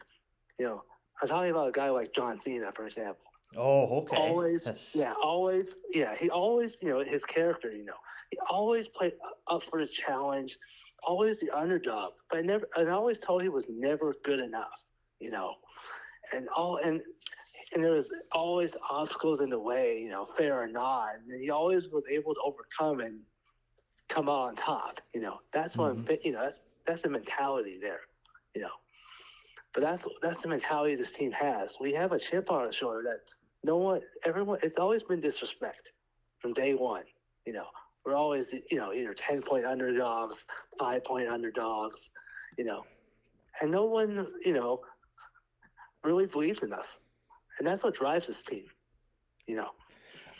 [0.58, 0.84] You know,
[1.22, 3.26] I'm talking about a guy like John Cena, for example
[3.58, 4.16] Oh, okay.
[4.16, 7.98] always That's- yeah always yeah he always you know his character you know
[8.50, 9.14] always played
[9.48, 10.58] up for the challenge
[11.04, 14.86] always the underdog but I never and I always told he was never good enough
[15.20, 15.56] you know
[16.34, 17.02] and all and
[17.74, 21.50] and there was always obstacles in the way you know fair or not and he
[21.50, 23.20] always was able to overcome and
[24.10, 26.26] come out on top you know that's what I'm Mhm.
[26.26, 28.02] you know that's that's the mentality there
[28.56, 28.70] you know
[29.74, 31.78] but that's that's the mentality this team has.
[31.80, 33.20] We have a chip on our shoulder that
[33.64, 35.94] no one, everyone, it's always been disrespect
[36.40, 37.04] from day one.
[37.46, 37.68] You know,
[38.06, 40.48] we're always, you know, either 10 point underdogs,
[40.80, 42.12] five point underdogs,
[42.58, 42.84] you know,
[43.62, 44.82] and no one, you know,
[46.04, 47.00] really believes in us.
[47.60, 48.66] And that's what drives this team,
[49.48, 49.70] you know.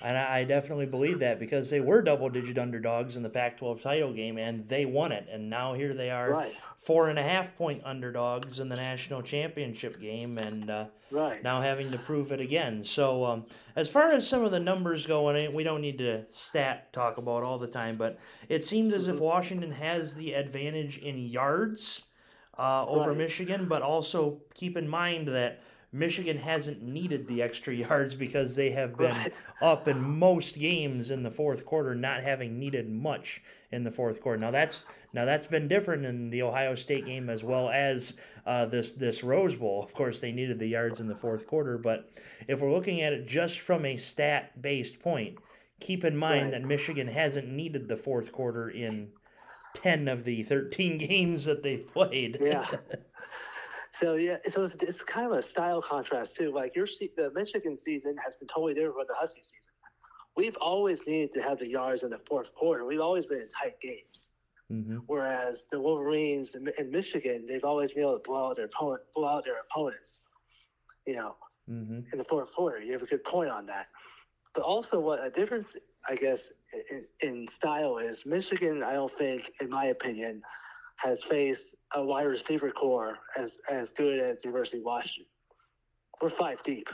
[0.04, 3.82] And I definitely believe that because they were double digit underdogs in the Pac 12
[3.82, 5.28] title game and they won it.
[5.32, 9.22] And now here they are, Right, four and a half point underdogs in the national
[9.22, 11.44] championship game and uh, right.
[11.44, 12.84] now having to prove it again.
[12.84, 16.26] So, um, as far as some of the numbers go, and we don't need to
[16.30, 18.18] stat talk about all the time, but
[18.50, 19.22] it seems as if Mhm.
[19.22, 22.02] Washington has the advantage in yards
[22.60, 23.18] uh, over Right.
[23.18, 25.62] Michigan, but also keep in mind that
[25.94, 29.42] Michigan hasn't needed the extra yards because they have been Right.
[29.62, 34.22] up in most games in the fourth quarter, not having needed much in the fourth
[34.22, 34.40] quarter.
[34.40, 38.66] Now that's now that's been different in the Ohio State game as well as uh,
[38.66, 39.84] this this Rose Bowl.
[39.84, 42.10] Of course, they needed the yards in the fourth quarter, but
[42.48, 45.38] if we're looking at it just from a stat based point,
[45.82, 46.52] keep in mind Right.
[46.52, 49.10] that Michigan hasn't needed the fourth quarter in
[49.74, 52.38] ten of the thirteen games that they've played.
[52.40, 52.66] Yeah.
[54.02, 56.52] So yeah, so it's, it's kind of a style contrast too.
[56.52, 56.88] Like your
[57.18, 59.74] the Michigan season has been totally different from the Husky season.
[60.36, 62.86] We've always needed to have the yards in the fourth quarter.
[62.86, 64.32] We've always been in tight games.
[64.70, 69.02] hmm Whereas the Wolverines in, Michigan, they've always been able to blow out their opponent,
[69.14, 70.24] blow out their opponents.
[71.06, 71.36] You know,
[71.68, 72.82] hmm in the fourth quarter.
[72.82, 73.88] You have a good point on that.
[74.56, 75.78] But also, what a difference,
[76.10, 76.52] I guess,
[76.92, 78.84] in, in style is Michigan.
[78.84, 80.42] I don't think, in my opinion,
[81.02, 85.32] has faced a wide receiver core as as good as University of Washington.
[86.22, 86.90] We're five deep.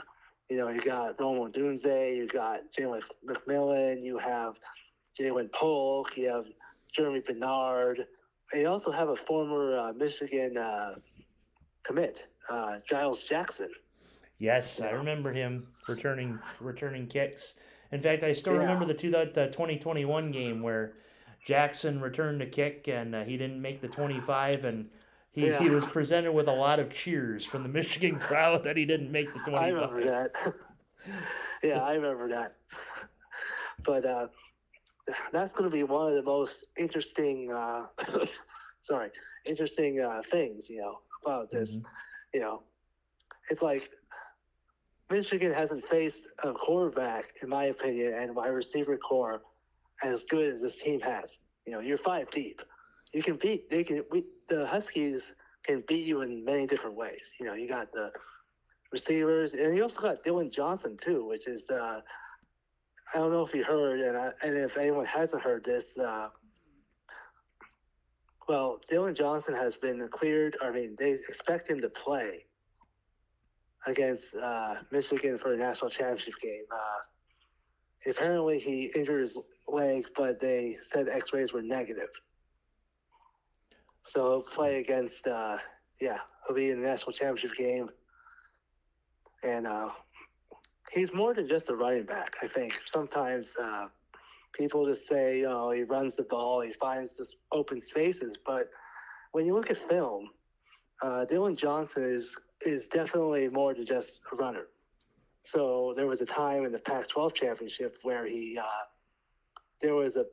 [0.48, 4.58] You know, you got Rome Odunze, you got Jalen McMillan, you have
[5.18, 6.46] Ja'Lynn Polk, you have
[6.96, 8.06] Germie Bernard,
[8.54, 10.94] you also have a former uh, Michigan uh,
[11.82, 13.68] commit, uh, Giles Jackson.
[14.38, 17.54] Yes, I remember him returning returning kicks.
[17.92, 18.60] In fact, I still Yeah.
[18.60, 20.94] remember the two the 2021 game where
[21.48, 24.90] Jackson returned a kick and uh, he didn't make the 25 and
[25.30, 28.84] he, he was presented with a lot of cheers from the Michigan crowd that he
[28.84, 29.62] didn't make the 25.
[29.62, 30.30] I remember that.
[31.62, 32.50] yeah, I remember that.
[33.82, 34.26] But uh,
[35.32, 37.86] that's going to be one of the most interesting, uh,
[38.80, 39.08] sorry,
[39.46, 41.80] interesting uh, things, you know, about this.
[42.34, 42.62] You know,
[43.48, 43.88] it's like
[45.10, 49.40] Michigan hasn't faced a quarterback, in my opinion, and wide receiver core
[50.04, 51.40] as good as this team has.
[51.66, 52.60] You know, you're five deep.
[53.12, 53.70] You can beat.
[53.70, 54.04] They can.
[54.10, 55.34] We, the Huskies
[55.64, 57.32] can beat you in many different ways.
[57.38, 58.10] You know, you got the
[58.92, 61.70] receivers, and you also got Dillon Johnson too, which is.
[61.70, 62.00] Uh,
[63.14, 66.28] I don't know if you heard, and I, and if anyone hasn't heard this, uh,
[68.48, 70.56] well, Dillon Johnson has been cleared.
[70.62, 72.32] I mean, they expect him to play
[73.86, 76.64] against uh, Michigan for a national championship game.
[76.70, 76.98] Uh,
[78.06, 82.10] apparently, he injured his leg, but they said X-rays were negative.
[84.02, 85.58] So play against, uh,
[86.00, 87.90] yeah, he'll be in the national championship game,
[89.42, 89.90] and uh,
[90.92, 92.34] he's more than just a running back.
[92.42, 93.86] I think sometimes uh,
[94.52, 98.68] people just say, you know, he runs the ball, he finds this open spaces, but
[99.32, 100.30] when you look at film,
[101.02, 104.66] uh, Dillon Johnson is is definitely more than just a runner.
[105.50, 108.64] So there was a time in the Pac-12 championship where he, uh,
[109.80, 110.26] there was a,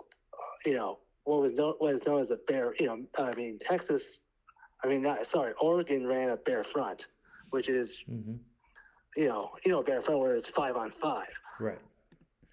[0.66, 2.74] you know, what was known what is known as a bear.
[2.80, 4.22] You know, I mean Texas,
[4.84, 7.08] I mean not sorry, Oregon ran a bear front,
[7.52, 8.36] which is hmm
[9.16, 11.80] you know you know bear front where it's five on five, Right.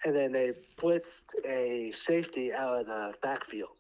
[0.05, 3.77] and then they blitzed a safety out of the backfield.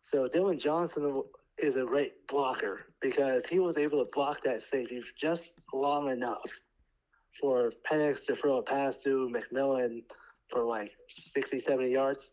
[0.00, 1.22] So Dillon Johnson
[1.58, 6.50] is a great blocker because he was able to block that safety just long enough
[7.38, 10.02] for Penix to throw a pass to McMillan
[10.48, 12.32] for like 60, 70 yards.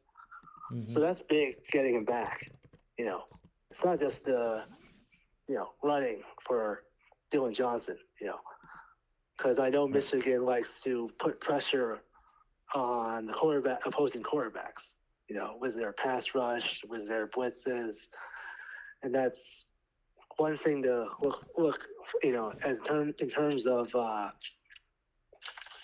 [0.72, 0.90] Mhm.
[0.90, 2.50] So that's big getting him back.
[2.98, 3.24] You know,
[3.70, 4.66] it's not just uh,
[5.48, 6.84] you know running for
[7.32, 7.98] Dillon Johnson.
[8.20, 8.40] You know,
[9.38, 12.02] because I know Michigan likes to put pressure
[12.76, 14.96] on the quarterback, opposing quarterbacks.
[15.30, 18.10] You know, with their pass rush, with their blitzes,
[19.04, 19.66] and that's
[20.38, 21.88] one thing to look look.
[22.24, 24.32] You know, as term in terms of uh,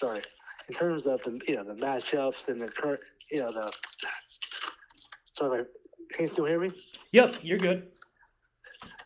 [0.04, 0.22] sorry,
[0.68, 3.00] in terms of the you know the matchups and the current
[3.32, 3.72] you know the
[5.32, 5.64] sorry,
[6.12, 6.72] can you still hear me?
[7.14, 7.88] Yep, you're good.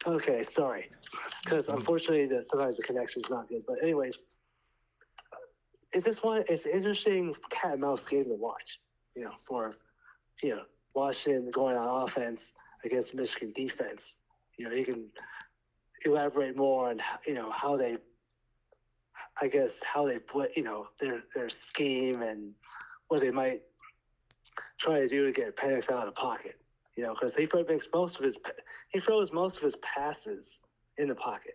[0.08, 0.90] Okay, sorry,
[1.44, 3.62] because unfortunately, the, sometimes the connection is not good.
[3.68, 4.24] But anyways,
[5.94, 6.44] it's this one.
[6.50, 8.80] It's an interesting cat and mouse game to watch.
[9.16, 9.76] You know, for
[10.42, 10.64] you know
[10.96, 12.54] Washington going on offense
[12.86, 14.20] against Michigan defense.
[14.58, 15.10] You know, you can
[16.06, 17.98] elaborate more on you know how they,
[19.42, 22.54] I guess how they put you know their their scheme and
[23.08, 23.62] what they might
[24.78, 26.56] try to do to get Penix out of the pocket.
[26.96, 28.38] You know, because he makes most of his
[28.90, 30.62] he throws most of his passes
[30.98, 31.54] in the pocket.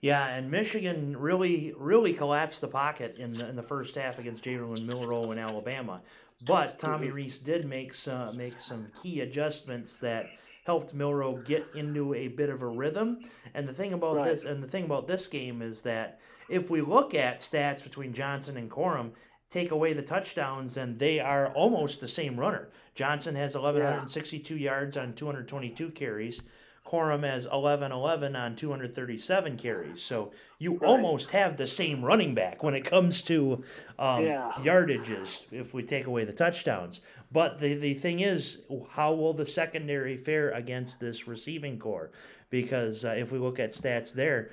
[0.00, 4.44] Yeah, and Michigan really, really collapsed the pocket in the, in the first half against
[4.44, 6.00] Jalen Milroe in Alabama.
[6.46, 7.10] But Tommy.
[7.10, 10.26] Rees did make some make some key adjustments that
[10.64, 13.18] helped Milroe get into a bit of a rhythm.
[13.54, 14.28] And the thing about Right.
[14.28, 18.12] this and the thing about this game is that if we look at stats between
[18.12, 19.10] Johnson and Corum,
[19.50, 22.68] take away the touchdowns, and they are almost the same runner.
[22.94, 26.42] Johnson has 1,162 yards on 222 carries.
[26.88, 30.02] Corum as 11 11 on 237 carries.
[30.02, 30.88] So you Right.
[30.88, 33.62] almost have the same running back when it comes to
[33.98, 34.50] um, Yeah.
[34.56, 37.00] yardages if we take away the touchdowns.
[37.30, 38.58] But the, the thing is,
[38.90, 42.10] how will the secondary fare against this receiving core?
[42.48, 44.50] Because uh, if we look at stats there,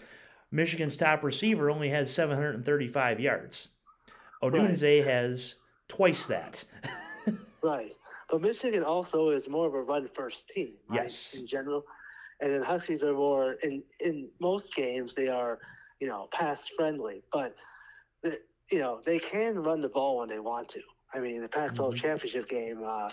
[0.52, 3.70] Michigan's top receiver only has 735 yards.
[4.44, 5.56] Odunze has
[5.88, 6.66] twice that.
[7.62, 7.90] Right.
[8.30, 11.02] But Michigan also is more of a run first team, right?
[11.02, 11.34] Yes.
[11.34, 11.84] In general.
[12.42, 15.60] And then Huskies are more in in most games they are,
[16.00, 17.54] you know, pass friendly, but
[18.24, 18.38] the,
[18.72, 20.82] you know, they can run the ball when they want to.
[21.14, 22.02] I mean, the Pac-12 Mhm.
[22.02, 23.10] championship game, uh,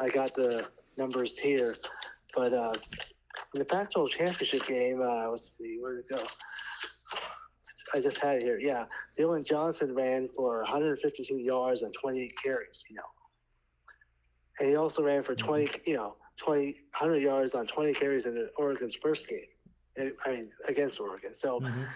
[0.00, 1.74] I got the numbers here,
[2.34, 2.74] but uh,
[3.54, 6.22] in the Pac-12 championship game, uh, let's see, where to go?
[7.94, 8.58] I just had it here.
[8.60, 8.86] Yeah,
[9.16, 12.84] Dillon Johnson ran for 152 yards and 28 carries.
[12.90, 13.02] You know,
[14.58, 16.64] and he also ran for 20, you know, 20,
[16.98, 20.12] 100 yards on 20 carries in Oregon's first game.
[20.26, 21.32] I mean, against Oregon.
[21.34, 21.86] So Mhm.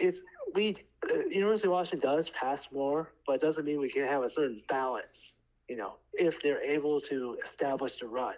[0.00, 0.22] it's
[0.54, 0.74] we
[1.10, 4.30] uh, University of Washington does pass more, but it doesn't mean we can have a
[4.30, 5.36] certain balance.
[5.68, 8.34] You know, if they're able to establish the run,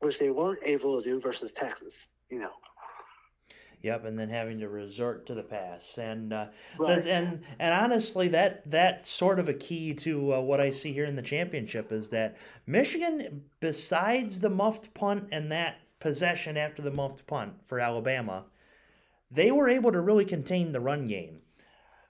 [0.00, 2.08] which they weren't able to do versus Texas.
[2.30, 2.52] You know,
[3.82, 6.46] Yep, and then having to resort to the pass, and uh,
[6.78, 7.06] right?
[7.06, 11.04] And and honestly, that that's sort of a key to uh, what I see here
[11.04, 16.90] in the championship is that Michigan, besides the muffed punt and that possession after the
[16.90, 18.44] muffed punt for Alabama,
[19.30, 21.40] they were able to really contain the run game.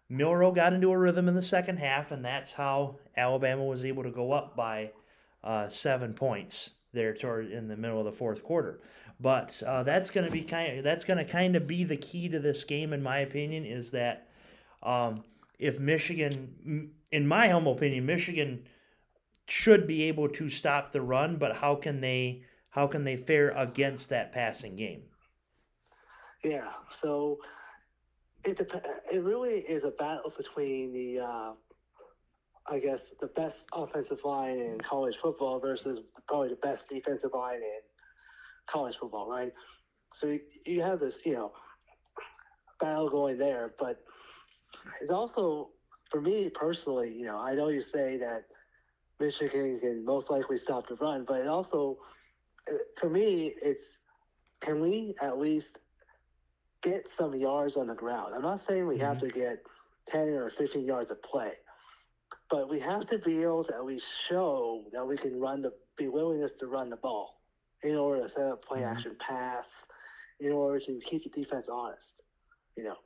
[0.08, 4.04] Milroe got into a rhythm in the second half, and that's how Alabama was able
[4.04, 4.92] to go up by
[5.42, 8.80] uh, seven points there toward in the middle of the fourth quarter.
[9.18, 10.78] But uh, that's going to be kind.
[10.78, 13.64] Of, that's going to kind of be the key to this game, in my opinion,
[13.64, 14.28] is that
[14.82, 15.24] um,
[15.58, 18.66] if Michigan, in my humble opinion, Michigan
[19.46, 22.42] should be able to stop the run, but how can they?
[22.70, 25.04] How can they fare against that passing game?
[26.44, 27.38] Yeah, so
[28.44, 28.60] it
[29.12, 31.52] it really is a battle between the uh,
[32.68, 37.56] I guess the best offensive line in college football versus probably the best defensive line
[37.56, 37.80] in
[38.66, 39.50] college football, right?
[40.12, 40.34] So
[40.66, 41.52] you, have this, you know,
[42.80, 43.96] battle going there, but
[45.00, 45.70] it's also
[46.10, 48.42] for me personally, you know, I know you say that
[49.18, 51.98] Michigan can most likely stop the run, but it also
[52.96, 54.02] for me, it's
[54.60, 55.80] can we at least
[56.82, 58.32] get some yards on the ground?
[58.34, 59.28] I'm not saying we have mm-hmm.
[59.28, 59.56] to get
[60.06, 61.50] 10 or 15 yards of play,
[62.48, 65.72] but we have to be able to at least show that we can run the
[65.96, 67.35] be willingness to run the ball
[67.84, 68.90] in order to set up play Mhm.
[68.92, 69.86] action pass,
[70.40, 72.22] in order to keep the defense honest.
[72.76, 72.96] You know,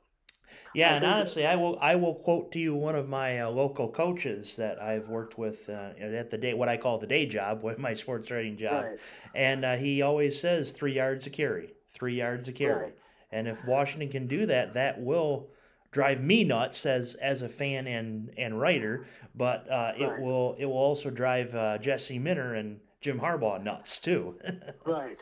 [0.73, 3.07] Yeah, I and think that- honestly, I will I will quote to you one of
[3.07, 6.97] my uh, local coaches that I've worked with uh, at the day what I call
[6.99, 8.99] the day job with my sports writing job, right?
[9.33, 13.07] and uh, he always says three yards a carry, three yards a carry, Right.
[13.31, 15.49] and if Washington can do that, that will
[15.91, 19.05] drive me nuts as as a fan and and writer,
[19.35, 20.19] but uh, it Right.
[20.19, 24.37] will it will also drive uh, Jesse Minter and Jim Harbaugh nuts too.
[24.85, 25.21] Right.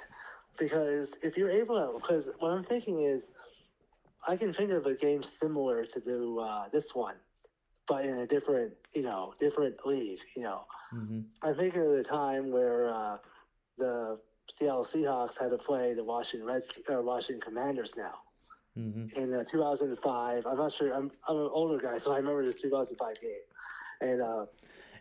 [0.58, 3.32] Because if you're able to, because what I'm thinking is,
[4.28, 7.16] I can think of a game similar to do uh, this one,
[7.88, 10.20] but in a different, you know, different league.
[10.36, 13.18] You know, hmm I'm thinking of the time where uh,
[13.78, 14.20] the
[14.50, 18.16] Seattle Seahawks had to play the Washington Reds, uh, Washington Commanders now
[18.76, 20.46] hmm in uh, 2005.
[20.46, 20.94] I'm not sure.
[20.94, 23.32] I'm, I'm an older guy, so I remember this 2005 game.
[24.02, 24.46] And uh,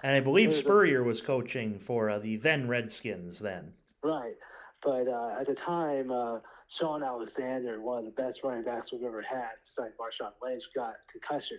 [0.03, 3.73] And I believe Spurrier was coaching for uh, the then Redskins then.
[4.03, 4.35] Right.
[4.83, 6.39] But uh, at the time, uh,
[6.69, 10.95] Shaun Alexander, one of the best running backs we've ever had, besides Marshawn Lynch, got
[11.11, 11.59] concussion.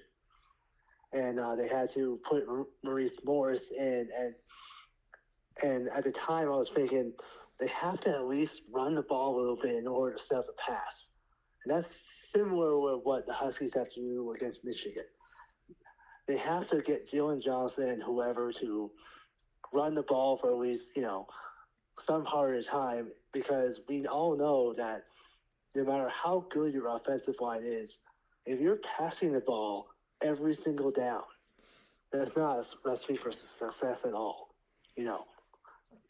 [1.11, 2.43] And uh, they had to put
[2.83, 4.07] Maurice Morris in.
[4.21, 4.35] And
[5.63, 7.13] and at the time, I was thinking
[7.59, 10.37] they have to at least run the ball a little bit in order to set
[10.37, 11.11] up a pass.
[11.65, 15.03] And that's similar with what the Huskies have to do against Michigan.
[16.29, 18.91] They have to get Jalen Johnson and whoever to
[19.73, 21.25] run the ball for at least, you know,
[21.97, 25.05] some part of the time because we all know that
[25.75, 28.01] no matter how good your offensive line is,
[28.45, 29.87] if you're passing the ball
[30.23, 31.23] every single down,
[32.13, 34.53] that's not a recipe for success at all.
[34.95, 35.25] You know,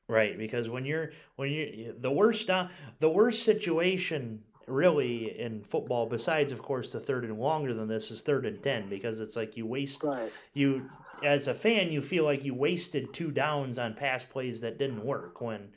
[0.09, 6.05] Right, because when you're when you the worst down the worst situation really in football,
[6.05, 9.35] besides of course the third and longer than this is third and ten because it's
[9.35, 10.41] like you waste right?
[10.53, 10.89] you
[11.23, 15.03] as a fan you feel like you wasted two downs on pass plays that didn't
[15.03, 15.69] work when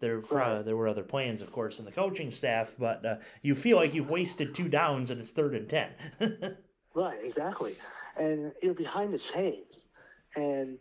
[0.00, 3.54] there uh, there were other plans of course in the coaching staff, but uh, you
[3.54, 5.90] feel like you've wasted two downs and it's third and ten.
[6.94, 7.76] Right, exactly.
[8.18, 9.88] And you're behind the chains.
[10.36, 10.78] And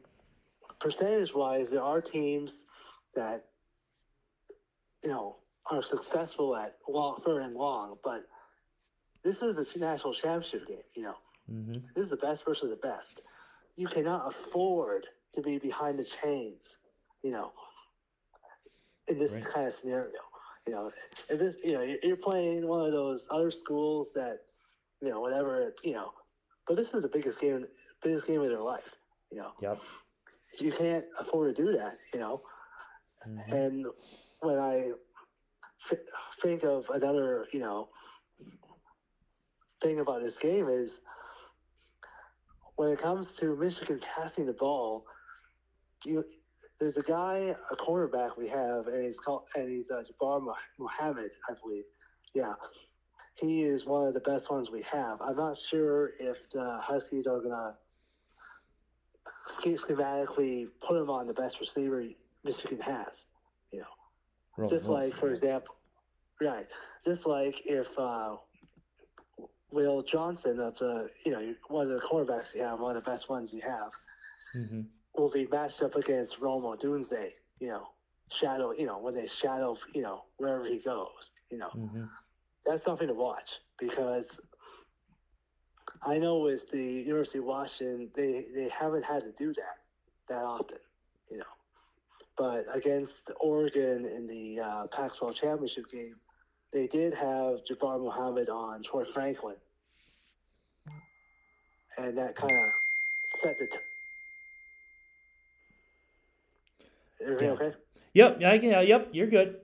[0.79, 2.65] percentage wise, there are teams
[3.15, 3.45] that,
[5.03, 5.37] you know,
[5.71, 8.21] are successful at long, third and long, but
[9.23, 10.77] this is a national championship game.
[10.95, 11.15] You know,
[11.51, 11.71] Mm-hmm.
[11.95, 13.23] this is the best versus the best.
[13.75, 16.77] You cannot afford to be behind the chains.
[17.23, 17.51] You know,
[19.09, 19.53] in this Right.
[19.53, 20.19] kind of scenario.
[20.67, 24.39] You know, if this, you know, you're- playing one of those other schools that,
[25.01, 26.13] you know, whatever, you know,
[26.67, 27.65] but this is the biggest game,
[28.03, 28.95] biggest game of their life.
[29.31, 29.79] You know, Yep.
[30.59, 31.97] you can't afford to do that.
[32.13, 32.43] You know,
[33.25, 33.51] Mhm.
[33.51, 33.85] and
[34.41, 34.91] when I
[35.81, 37.89] think of another, you know,
[39.81, 41.01] thing about this game is
[42.75, 45.05] when it comes to Michigan passing the ball,
[46.05, 46.23] you
[46.79, 50.41] there's a guy, a cornerback we have, and he's called and he's uh, Jabbar
[50.77, 51.83] Muhammad, I believe.
[52.33, 52.53] Yeah,
[53.37, 55.19] he is one of the best ones we have.
[55.21, 57.77] I'm not sure if the Huskies are gonna
[59.61, 62.05] sch- schematically put him on the best receiver
[62.43, 63.27] Michigan has.
[64.67, 65.75] Just like for example,
[66.41, 66.65] right?
[67.05, 68.37] Just like if uh,
[69.71, 73.09] Will Johnson of the you know one of the cornerbacks you have, one of the
[73.09, 73.91] best ones you have,
[74.55, 74.87] Mhm.
[75.15, 77.31] will be matched up against Rome Odunze.
[77.59, 77.87] You know,
[78.31, 78.71] shadow.
[78.71, 79.75] You know when they shadow.
[79.93, 81.31] You know wherever he goes.
[81.51, 82.09] You know Mhm.
[82.65, 84.41] that's something to watch because
[86.05, 89.77] I know with the University of Washington, they, they haven't had to do that
[90.29, 90.77] that often,
[91.29, 91.43] you know.
[92.39, 96.15] But against Oregon in the uh, Pac-12 championship game,
[96.71, 99.57] they did have Jabbar Muhammad on Troy Franklin,
[101.97, 102.69] and that kind of
[103.25, 103.67] set the.
[103.67, 103.77] T-
[107.25, 107.53] Everything Yeah.
[107.53, 107.71] okay?
[108.13, 108.37] Yep.
[108.39, 108.51] Yeah.
[108.51, 108.87] I can.
[108.87, 109.09] Yep.
[109.11, 109.59] You're good.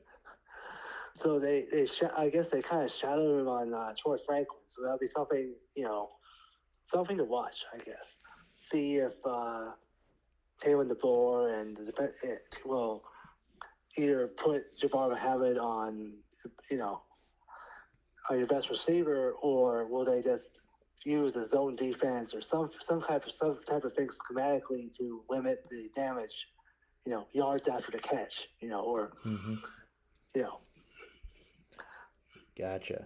[1.14, 4.60] So they, they sh- I guess they kind of shadowed him on uh, Troy Franklin.
[4.66, 6.10] So that'll be something, you know,
[6.84, 8.20] something to watch, I guess.
[8.52, 9.72] See if uh,
[10.60, 13.04] Taylor DeBoer and the defense it will
[13.98, 16.14] either put Jabbar Muhammad on,
[16.70, 17.02] you know,
[18.30, 20.62] on your best receiver, or will they just
[21.06, 25.22] use a zone defense or some some type of some type of thing schematically to
[25.30, 26.48] limit the damage,
[27.06, 29.56] you know, yards after the catch, you know, or hmm
[30.36, 30.60] you know.
[32.58, 33.06] Gotcha.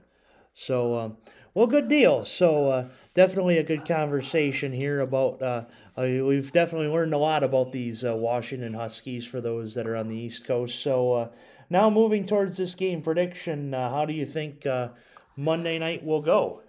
[0.54, 1.18] So, um,
[1.54, 2.26] well, good deal.
[2.26, 5.42] So, uh, definitely a good conversation here about.
[5.42, 5.66] Uh,
[6.00, 10.08] we've definitely learned a lot about these uh, Washington Huskies for those that are on
[10.08, 10.80] the East Coast.
[10.80, 11.30] So, uh,
[11.70, 14.90] now moving towards this game prediction, uh, how do you think uh,
[15.36, 16.62] Monday night will go?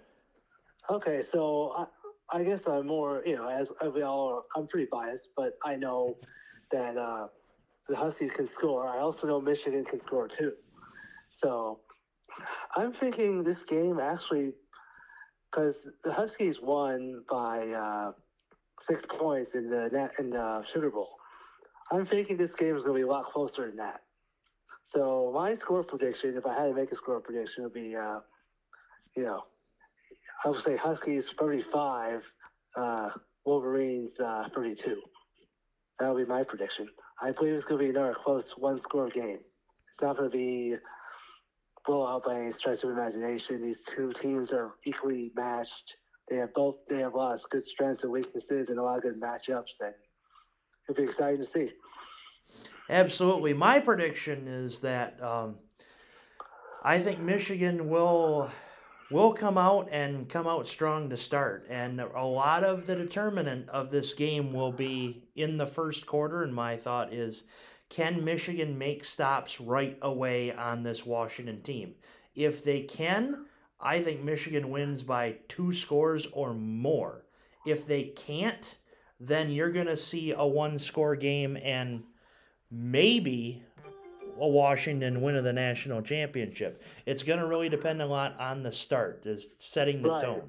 [0.89, 4.87] Okay, so I, I guess I'm more, you know, as we all are, I'm pretty
[4.91, 6.17] biased, but I know
[6.71, 7.27] that uh,
[7.89, 8.87] the Huskies can score.
[8.87, 10.53] I also know Michigan can score too.
[11.27, 11.79] So
[12.75, 14.53] I'm thinking this game actually,
[15.49, 17.59] because the Huskies won by
[18.81, 21.09] six points in the net in the Sugar Bowl.
[21.91, 24.01] I'm thinking this game is going to be a lot closer than that.
[24.83, 28.21] So my score prediction, if I had to make a score prediction, would be, uh,
[29.15, 29.43] you know,
[30.45, 32.33] I would say Huskies 35,
[32.77, 33.09] uh,
[33.45, 35.01] Wolverines uh, 32.
[35.99, 36.87] That would be my prediction.
[37.21, 39.39] I believe it's going to be another close one score game.
[39.89, 40.75] It's not going to be
[41.85, 43.61] blowout by any stretch of imagination.
[43.61, 45.97] These two teams are equally matched.
[46.31, 46.85] They have both.
[46.85, 49.81] They have a lot of good strengths and weaknesses, and a lot of good matchups.
[49.81, 49.93] And
[50.89, 51.71] it'll be exciting to see.
[52.89, 53.53] Absolutely.
[53.53, 55.57] My prediction is that um,
[56.83, 58.49] I think Michigan will
[59.11, 63.67] will come out and come out strong to start, and a lot of the determinant
[63.67, 66.43] of this game will be in the first quarter.
[66.43, 67.43] And my thought is,
[67.89, 71.95] can Michigan make stops right away on this Washington team?
[72.33, 73.47] If they can,
[73.81, 77.25] I think Michigan wins by two scores or more.
[77.65, 78.77] If they can't,
[79.19, 82.03] then you're going to see a one score game and
[82.69, 83.63] maybe
[84.39, 86.81] a Washington win of the national championship.
[87.05, 90.23] It's going to really depend a lot on the start, is setting the Right.
[90.23, 90.47] tone.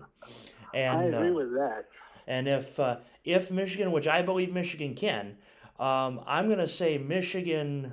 [0.74, 1.84] I agree uh, with that.
[2.26, 5.36] and if uh, if Michigan, which I believe Michigan can,
[5.78, 7.92] um, I'm going to say Michigan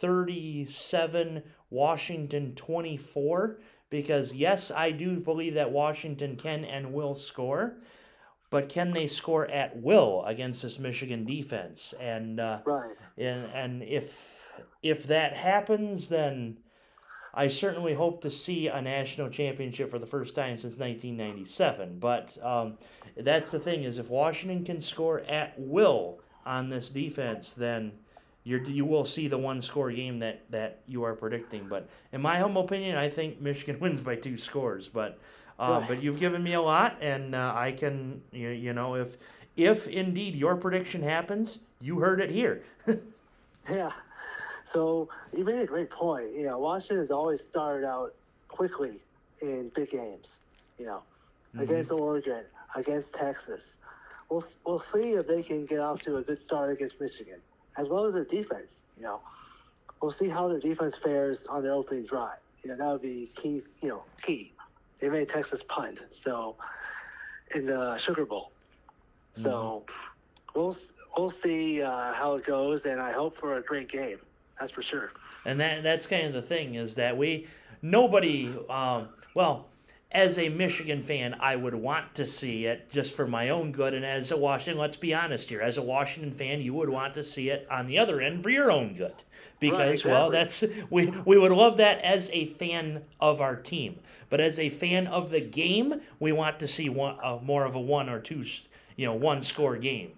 [0.00, 3.58] 37, Washington 24,
[3.90, 7.74] because yes, I do believe that Washington can and will score,
[8.50, 11.92] but can they score at will against this Michigan defense?
[12.00, 12.94] And uh, Right.
[13.18, 14.48] and and if
[14.82, 16.56] if that happens, then
[17.34, 21.98] I certainly hope to see a national championship for the first time since 1997.
[21.98, 22.78] But um,
[23.16, 27.92] that's the thing is, if Washington can score at will on this defense, then
[28.44, 31.68] you're, you will see the one score game that, that you are predicting.
[31.68, 34.88] But in my humble opinion, I think Michigan wins by two scores.
[34.88, 35.18] But
[35.58, 39.18] uh, but you've given me a lot, and uh, I can you, you know if
[39.56, 42.62] if indeed your prediction happens, you heard it here.
[43.70, 43.90] Yeah.
[44.64, 46.32] So you made a great point.
[46.34, 48.14] You know, Washington has always started out
[48.48, 49.02] quickly
[49.42, 50.40] in big games.
[50.78, 51.02] You know,
[51.54, 51.60] mm-hmm.
[51.60, 52.44] against Oregon,
[52.76, 53.78] against Texas.
[54.30, 57.40] We'll we'll see if they can get off to a good start against Michigan,
[57.78, 58.84] as well as their defense.
[58.96, 59.20] You know,
[60.00, 62.40] we'll see how their defense fares on their opening drive.
[62.64, 63.62] You know, that would be key.
[63.82, 64.52] You know, key.
[65.00, 66.56] They made Texas punt, so
[67.54, 68.52] in the Sugar Bowl.
[69.34, 69.42] Mm-hmm.
[69.42, 69.84] So
[70.54, 70.74] we'll
[71.16, 74.18] we'll see uh, how it goes, and I hope for a great game.
[74.58, 75.10] That's for sure.
[75.46, 77.46] And that that's kind of the thing is that we
[77.82, 79.69] nobody um, well
[80.12, 83.94] as a Michigan fan, I would want to see it just for my own good.
[83.94, 87.14] And as a Washington, let's be honest here, as a Washington fan, you would want
[87.14, 89.14] to see it on the other end for your own good.
[89.60, 90.12] Because right, exactly.
[90.12, 94.00] well, that's we we would love that as a fan of our team,
[94.30, 97.74] but as a fan of the game, we want to see one uh, more of
[97.74, 98.44] a one or two,
[98.96, 100.12] you know, one score game.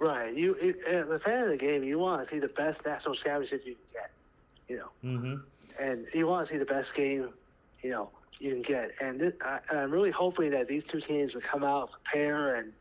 [0.00, 0.34] Right.
[0.34, 0.56] You,
[0.90, 3.74] as a fan of the game, you want to see the best national championship you
[3.74, 4.10] can get.
[4.68, 4.90] You know.
[5.04, 5.34] Mm-hmm.
[5.80, 7.30] And you want to see the best game,
[7.80, 8.90] you know, you can get.
[9.02, 12.72] And, I, I'm really hoping that these two teams will come out, prepare, and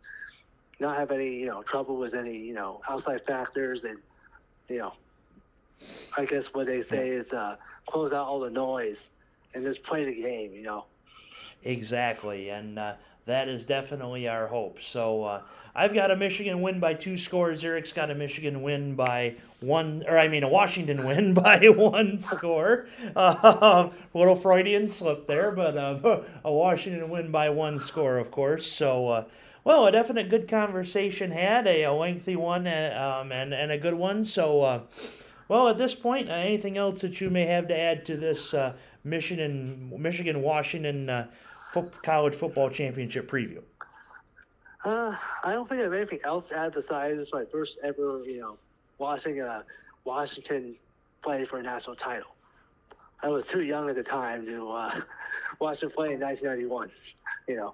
[0.80, 3.98] not have any, you know, trouble with any, you know, outside factors, and
[4.70, 4.94] you know,
[6.18, 9.12] I guess what they say is uh, close out all the noise
[9.54, 10.54] and just play the game.
[10.54, 10.86] You know.
[11.64, 12.80] Exactly, and.
[12.80, 12.94] Uh,
[13.26, 14.82] that is definitely our hope.
[14.82, 15.42] So uh,
[15.76, 17.64] I've got a Michigan win by two scores.
[17.64, 22.20] Eric's got a Michigan win by one, or I mean a Washington win by one
[22.20, 22.86] score.
[23.16, 28.72] Uh, little Freudian slip there, but uh, a Washington win by one score, of course.
[28.72, 29.10] So.
[29.10, 29.26] Uh,
[29.66, 33.78] well, a definite good conversation had, a, a lengthy one, uh, um, and, and a
[33.78, 34.26] good one.
[34.26, 34.82] So, uh,
[35.48, 38.54] well, at this point, anything else that you may have to add to this
[39.06, 41.30] Michigan, Michigan Washington
[41.74, 43.62] fo- college football championship preview?
[44.86, 45.16] Uh,
[45.46, 48.40] I don't think I have anything else to add besides it's my first ever, you
[48.40, 48.58] know,
[48.98, 49.64] watching a
[50.04, 50.76] Washington
[51.22, 52.36] play for a national title.
[53.24, 54.92] I was too young at the time to uh,
[55.60, 56.90] watch him play in 1991.
[57.48, 57.74] You know,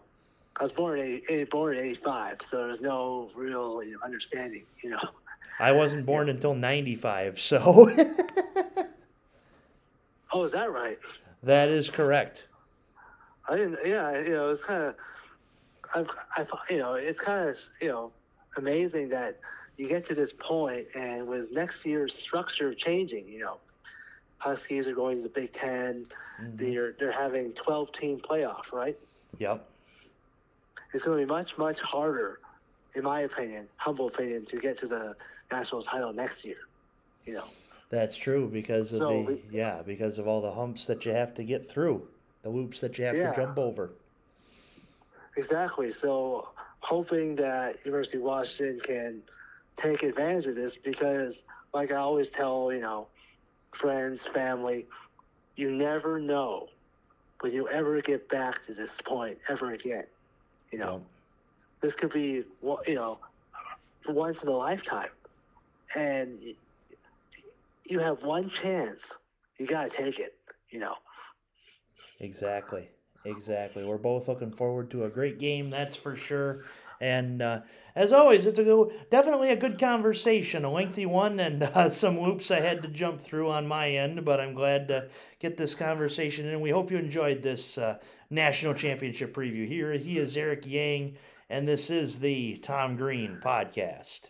[0.58, 4.64] I was born in born in 85, so there's no real you know, understanding.
[4.84, 5.00] You know,
[5.60, 6.36] I wasn't born yeah.
[6.36, 7.60] until 95, so.
[10.32, 10.98] oh, is that right?
[11.42, 12.46] That is correct.
[13.50, 13.78] I didn't.
[13.86, 14.96] Yeah, you know, it's kind of.
[15.96, 16.04] I,
[16.38, 18.12] I, you know, it's kind of, you know,
[18.58, 19.34] amazing that
[19.76, 23.58] you get to this point, and with next year's structure changing, you know,
[24.40, 26.06] Huskies are going to the Big 10
[26.40, 26.56] they mm-hmm.
[26.56, 28.98] They're they're having twelve team playoff, right?
[29.38, 29.68] Yep.
[30.94, 32.40] It's going to be much much harder,
[32.96, 35.14] in my opinion, humble opinion, to get to the
[35.52, 36.68] national title next year.
[37.26, 37.46] You know.
[37.90, 41.12] That's true because of so the we, yeah because of all the humps that you
[41.12, 42.08] have to get through
[42.44, 43.32] the loops that you have yeah.
[43.32, 43.92] to jump over.
[45.38, 45.92] Exactly.
[45.92, 49.22] So hoping that University of Washington can
[49.76, 53.08] take advantage of this because, like I always tell, you know,
[53.72, 54.88] friends, family,
[55.56, 56.68] you never know
[57.42, 60.04] when you ever get back to this point ever again.
[60.72, 61.02] You know,
[61.82, 62.44] this could be,
[62.88, 63.20] you know,
[64.08, 65.10] once in a lifetime.
[65.96, 66.34] And
[67.86, 69.18] you have one chance.
[69.58, 70.36] You got to take it,
[70.70, 70.96] you know.
[72.20, 72.90] Exactly.
[73.26, 73.84] Exactly.
[73.86, 76.64] We're both looking forward to a great game, that's for sure.
[77.02, 77.62] And uh,
[77.96, 82.20] as always, it's a good, definitely a good conversation, a lengthy one, and uh, some
[82.20, 84.26] loops I had to jump through on my end.
[84.26, 85.10] But I'm glad to
[85.40, 88.00] get this conversation, and we hope you enjoyed this uh,
[88.30, 89.68] national championship preview.
[89.68, 91.18] Here he is, Eric Yang,
[91.50, 94.30] and this is the Tom Green podcast.